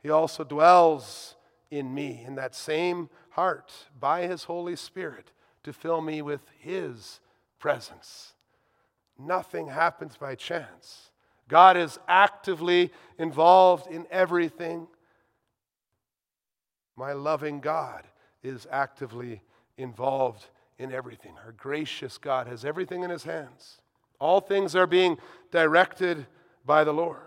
he 0.02 0.10
also 0.10 0.42
dwells 0.42 1.36
in 1.70 1.94
me, 1.94 2.24
in 2.26 2.34
that 2.34 2.54
same 2.54 3.08
heart, 3.30 3.72
by 3.98 4.26
his 4.26 4.44
Holy 4.44 4.74
Spirit, 4.74 5.30
to 5.62 5.72
fill 5.72 6.00
me 6.00 6.22
with 6.22 6.42
his 6.58 7.20
presence. 7.58 8.34
Nothing 9.18 9.68
happens 9.68 10.16
by 10.16 10.34
chance. 10.34 11.09
God 11.50 11.76
is 11.76 11.98
actively 12.06 12.92
involved 13.18 13.90
in 13.90 14.06
everything. 14.08 14.86
My 16.96 17.12
loving 17.12 17.58
God 17.58 18.04
is 18.40 18.68
actively 18.70 19.42
involved 19.76 20.46
in 20.78 20.92
everything. 20.92 21.32
Our 21.44 21.50
gracious 21.50 22.18
God 22.18 22.46
has 22.46 22.64
everything 22.64 23.02
in 23.02 23.10
his 23.10 23.24
hands. 23.24 23.80
All 24.20 24.40
things 24.40 24.76
are 24.76 24.86
being 24.86 25.18
directed 25.50 26.26
by 26.64 26.84
the 26.84 26.92
Lord. 26.92 27.18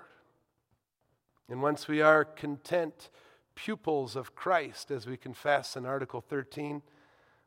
And 1.49 1.61
once 1.61 1.89
we 1.89 2.01
are 2.01 2.23
content 2.23 3.09
pupils 3.55 4.15
of 4.15 4.35
Christ, 4.35 4.89
as 4.89 5.05
we 5.05 5.17
confess 5.17 5.75
in 5.75 5.85
Article 5.85 6.21
13, 6.21 6.81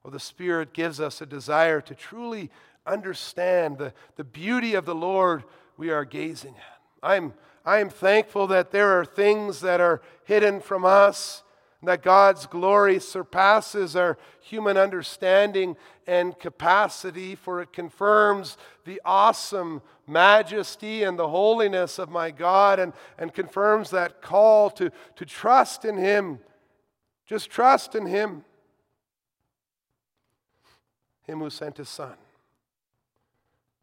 well, 0.04 0.10
the 0.10 0.20
Spirit 0.20 0.74
gives 0.74 1.00
us 1.00 1.22
a 1.22 1.26
desire 1.26 1.80
to 1.80 1.94
truly 1.94 2.50
understand 2.86 3.78
the, 3.78 3.94
the 4.16 4.24
beauty 4.24 4.74
of 4.74 4.84
the 4.84 4.94
Lord 4.94 5.42
we 5.76 5.90
are 5.90 6.04
gazing 6.04 6.54
at. 6.56 6.80
I'm, 7.02 7.34
I'm 7.64 7.90
thankful 7.90 8.46
that 8.48 8.70
there 8.70 8.98
are 8.98 9.04
things 9.04 9.60
that 9.60 9.80
are 9.80 10.00
hidden 10.24 10.60
from 10.60 10.84
us 10.84 11.42
that 11.82 12.02
God's 12.02 12.46
glory 12.46 12.98
surpasses 12.98 13.96
our 13.96 14.18
human 14.40 14.76
understanding 14.76 15.76
and 16.06 16.38
capacity, 16.38 17.34
for 17.34 17.60
it 17.60 17.72
confirms 17.72 18.56
the 18.84 19.00
awesome 19.04 19.82
majesty 20.06 21.02
and 21.02 21.18
the 21.18 21.28
holiness 21.28 21.98
of 21.98 22.10
my 22.10 22.30
God 22.30 22.78
and, 22.78 22.92
and 23.18 23.32
confirms 23.32 23.90
that 23.90 24.22
call 24.22 24.70
to, 24.70 24.90
to 25.16 25.24
trust 25.24 25.84
in 25.84 25.96
Him. 25.96 26.40
Just 27.26 27.50
trust 27.50 27.94
in 27.94 28.06
Him. 28.06 28.44
Him 31.24 31.40
who 31.40 31.50
sent 31.50 31.76
His 31.76 31.88
Son. 31.88 32.14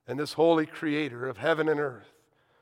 And 0.07 0.19
this 0.19 0.33
holy 0.33 0.65
Creator 0.65 1.27
of 1.27 1.37
heaven 1.37 1.69
and 1.69 1.79
earth, 1.79 2.11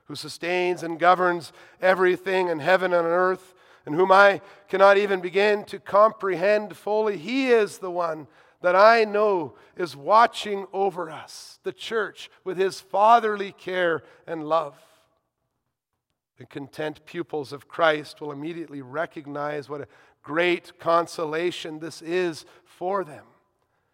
who 0.05 0.15
sustains 0.15 0.83
and 0.83 0.99
governs 0.99 1.51
everything 1.81 2.49
in 2.49 2.59
heaven 2.59 2.93
and 2.93 3.05
earth 3.05 3.53
and 3.85 3.95
whom 3.95 4.11
I 4.11 4.41
cannot 4.67 4.97
even 4.97 5.21
begin 5.21 5.63
to 5.65 5.79
comprehend 5.79 6.77
fully. 6.77 7.17
He 7.17 7.51
is 7.51 7.79
the 7.79 7.91
one 7.91 8.27
that 8.61 8.75
I 8.75 9.05
know 9.05 9.55
is 9.75 9.95
watching 9.95 10.67
over 10.71 11.09
us, 11.09 11.59
the 11.63 11.73
church, 11.73 12.29
with 12.43 12.57
his 12.57 12.79
fatherly 12.79 13.51
care 13.51 14.03
and 14.27 14.47
love. 14.47 14.75
The 16.37 16.45
content 16.45 17.05
pupils 17.05 17.51
of 17.51 17.67
Christ 17.67 18.21
will 18.21 18.31
immediately 18.31 18.81
recognize 18.81 19.67
what 19.67 19.81
a 19.81 19.87
great 20.23 20.79
consolation 20.79 21.79
this 21.79 22.01
is 22.01 22.45
for 22.63 23.03
them. 23.03 23.25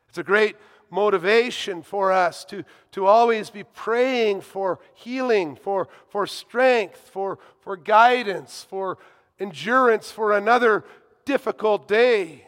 It's 0.09 0.17
a 0.17 0.23
great 0.23 0.57
motivation 0.89 1.81
for 1.81 2.11
us 2.11 2.45
to, 2.45 2.63
to 2.91 3.05
always 3.05 3.49
be 3.49 3.63
praying 3.63 4.41
for 4.41 4.79
healing, 4.93 5.55
for, 5.55 5.87
for 6.09 6.25
strength, 6.25 7.09
for, 7.11 7.39
for 7.59 7.75
guidance, 7.75 8.65
for 8.69 8.97
endurance 9.39 10.11
for 10.11 10.35
another 10.35 10.83
difficult 11.25 11.87
day. 11.87 12.45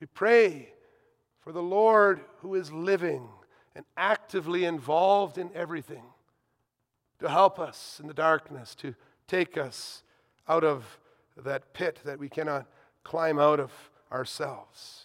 We 0.00 0.06
pray 0.06 0.72
for 1.40 1.52
the 1.52 1.62
Lord 1.62 2.20
who 2.38 2.54
is 2.54 2.72
living 2.72 3.28
and 3.74 3.84
actively 3.96 4.64
involved 4.64 5.38
in 5.38 5.50
everything 5.54 6.02
to 7.20 7.28
help 7.28 7.58
us 7.58 7.98
in 8.00 8.08
the 8.08 8.14
darkness, 8.14 8.74
to 8.76 8.94
take 9.28 9.58
us 9.58 10.02
out 10.48 10.64
of 10.64 10.98
that 11.36 11.72
pit 11.72 12.00
that 12.04 12.18
we 12.18 12.28
cannot 12.28 12.66
climb 13.04 13.38
out 13.38 13.60
of 13.60 13.70
ourselves. 14.10 15.04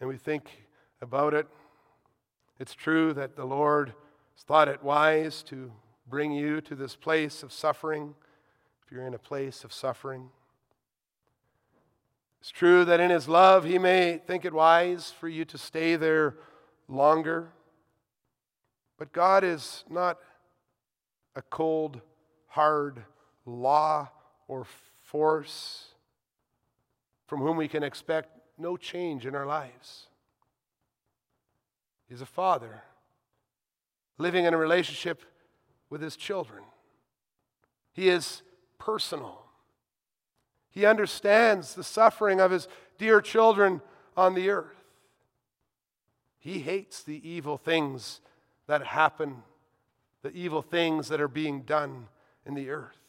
And 0.00 0.08
we 0.08 0.16
think 0.16 0.50
about 1.00 1.34
it 1.34 1.46
it's 2.60 2.74
true 2.74 3.14
that 3.14 3.36
the 3.36 3.46
Lord 3.46 3.94
thought 4.36 4.68
it 4.68 4.82
wise 4.84 5.42
to 5.44 5.72
bring 6.06 6.30
you 6.30 6.60
to 6.60 6.74
this 6.74 6.94
place 6.94 7.42
of 7.42 7.54
suffering, 7.54 8.14
if 8.84 8.92
you're 8.92 9.06
in 9.06 9.14
a 9.14 9.18
place 9.18 9.64
of 9.64 9.72
suffering. 9.72 10.28
It's 12.42 12.50
true 12.50 12.84
that 12.84 13.00
in 13.00 13.08
His 13.08 13.28
love, 13.28 13.64
He 13.64 13.78
may 13.78 14.20
think 14.26 14.44
it 14.44 14.52
wise 14.52 15.10
for 15.10 15.26
you 15.26 15.46
to 15.46 15.56
stay 15.56 15.96
there 15.96 16.36
longer. 16.86 17.48
But 18.98 19.14
God 19.14 19.42
is 19.42 19.84
not 19.88 20.18
a 21.34 21.40
cold, 21.40 22.02
hard 22.48 23.04
law 23.46 24.10
or 24.50 24.66
force 25.04 25.86
from 27.28 27.38
whom 27.38 27.56
we 27.56 27.68
can 27.68 27.84
expect 27.84 28.36
no 28.58 28.76
change 28.76 29.24
in 29.24 29.36
our 29.36 29.46
lives. 29.46 30.08
He's 32.08 32.20
a 32.20 32.26
father 32.26 32.82
living 34.18 34.46
in 34.46 34.52
a 34.52 34.56
relationship 34.56 35.22
with 35.88 36.02
his 36.02 36.16
children. 36.16 36.64
He 37.92 38.08
is 38.08 38.42
personal. 38.76 39.44
He 40.68 40.84
understands 40.84 41.74
the 41.76 41.84
suffering 41.84 42.40
of 42.40 42.50
his 42.50 42.66
dear 42.98 43.20
children 43.20 43.80
on 44.16 44.34
the 44.34 44.50
earth. 44.50 44.82
He 46.40 46.58
hates 46.58 47.04
the 47.04 47.26
evil 47.28 47.56
things 47.56 48.20
that 48.66 48.84
happen, 48.84 49.44
the 50.22 50.32
evil 50.32 50.60
things 50.60 51.06
that 51.06 51.20
are 51.20 51.28
being 51.28 51.62
done 51.62 52.08
in 52.44 52.54
the 52.54 52.70
earth. 52.70 52.99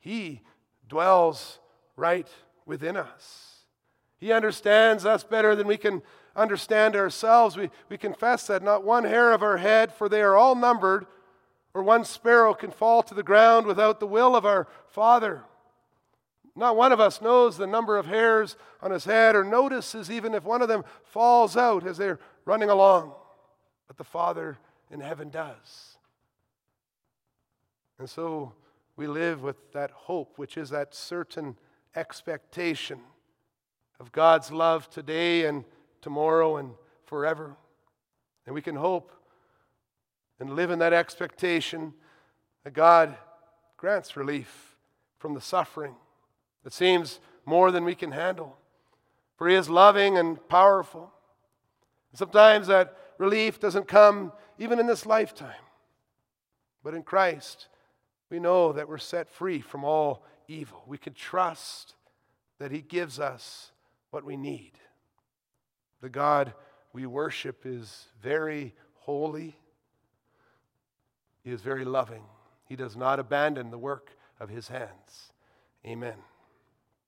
He 0.00 0.42
dwells 0.88 1.60
right 1.96 2.28
within 2.66 2.96
us. 2.96 3.64
He 4.18 4.32
understands 4.32 5.06
us 5.06 5.22
better 5.22 5.54
than 5.54 5.66
we 5.66 5.76
can 5.76 6.02
understand 6.36 6.96
ourselves. 6.96 7.56
We, 7.56 7.70
we 7.88 7.96
confess 7.96 8.46
that 8.48 8.62
not 8.62 8.84
one 8.84 9.04
hair 9.04 9.32
of 9.32 9.42
our 9.42 9.58
head, 9.58 9.92
for 9.92 10.08
they 10.08 10.22
are 10.22 10.36
all 10.36 10.54
numbered, 10.54 11.06
or 11.72 11.82
one 11.82 12.04
sparrow 12.04 12.54
can 12.54 12.70
fall 12.70 13.02
to 13.04 13.14
the 13.14 13.22
ground 13.22 13.66
without 13.66 14.00
the 14.00 14.06
will 14.06 14.34
of 14.34 14.44
our 14.44 14.66
Father. 14.88 15.44
Not 16.56 16.76
one 16.76 16.92
of 16.92 17.00
us 17.00 17.22
knows 17.22 17.56
the 17.56 17.66
number 17.66 17.96
of 17.96 18.06
hairs 18.06 18.56
on 18.82 18.90
his 18.90 19.04
head 19.04 19.36
or 19.36 19.44
notices 19.44 20.10
even 20.10 20.34
if 20.34 20.44
one 20.44 20.62
of 20.62 20.68
them 20.68 20.84
falls 21.04 21.56
out 21.56 21.86
as 21.86 21.96
they're 21.96 22.18
running 22.44 22.70
along. 22.70 23.12
But 23.86 23.96
the 23.96 24.04
Father 24.04 24.58
in 24.90 25.00
heaven 25.00 25.30
does. 25.30 25.96
And 27.98 28.10
so 28.10 28.52
we 29.00 29.06
live 29.06 29.42
with 29.42 29.72
that 29.72 29.90
hope, 29.92 30.36
which 30.36 30.58
is 30.58 30.68
that 30.68 30.94
certain 30.94 31.56
expectation 31.96 33.00
of 33.98 34.12
God's 34.12 34.52
love 34.52 34.90
today 34.90 35.46
and 35.46 35.64
tomorrow 36.02 36.58
and 36.58 36.72
forever. 37.06 37.56
And 38.44 38.54
we 38.54 38.60
can 38.60 38.76
hope 38.76 39.10
and 40.38 40.54
live 40.54 40.70
in 40.70 40.80
that 40.80 40.92
expectation 40.92 41.94
that 42.62 42.74
God 42.74 43.16
grants 43.78 44.18
relief 44.18 44.76
from 45.18 45.32
the 45.32 45.40
suffering 45.40 45.94
that 46.62 46.74
seems 46.74 47.20
more 47.46 47.70
than 47.70 47.84
we 47.84 47.94
can 47.94 48.12
handle. 48.12 48.54
For 49.38 49.48
He 49.48 49.54
is 49.54 49.70
loving 49.70 50.18
and 50.18 50.46
powerful. 50.46 51.10
Sometimes 52.12 52.66
that 52.66 52.98
relief 53.16 53.58
doesn't 53.60 53.88
come 53.88 54.30
even 54.58 54.78
in 54.78 54.86
this 54.86 55.06
lifetime. 55.06 55.64
But 56.84 56.92
in 56.92 57.02
Christ, 57.02 57.68
we 58.30 58.38
know 58.38 58.72
that 58.72 58.88
we're 58.88 58.98
set 58.98 59.28
free 59.28 59.60
from 59.60 59.84
all 59.84 60.24
evil. 60.48 60.82
We 60.86 60.98
can 60.98 61.14
trust 61.14 61.94
that 62.58 62.70
He 62.70 62.80
gives 62.80 63.18
us 63.18 63.72
what 64.10 64.24
we 64.24 64.36
need. 64.36 64.72
The 66.00 66.08
God 66.08 66.54
we 66.92 67.06
worship 67.06 67.62
is 67.64 68.06
very 68.22 68.74
holy, 69.00 69.58
He 71.42 71.50
is 71.50 71.60
very 71.60 71.84
loving. 71.84 72.22
He 72.64 72.76
does 72.76 72.96
not 72.96 73.18
abandon 73.18 73.70
the 73.70 73.78
work 73.78 74.12
of 74.38 74.48
His 74.48 74.68
hands. 74.68 75.32
Amen. 75.84 76.14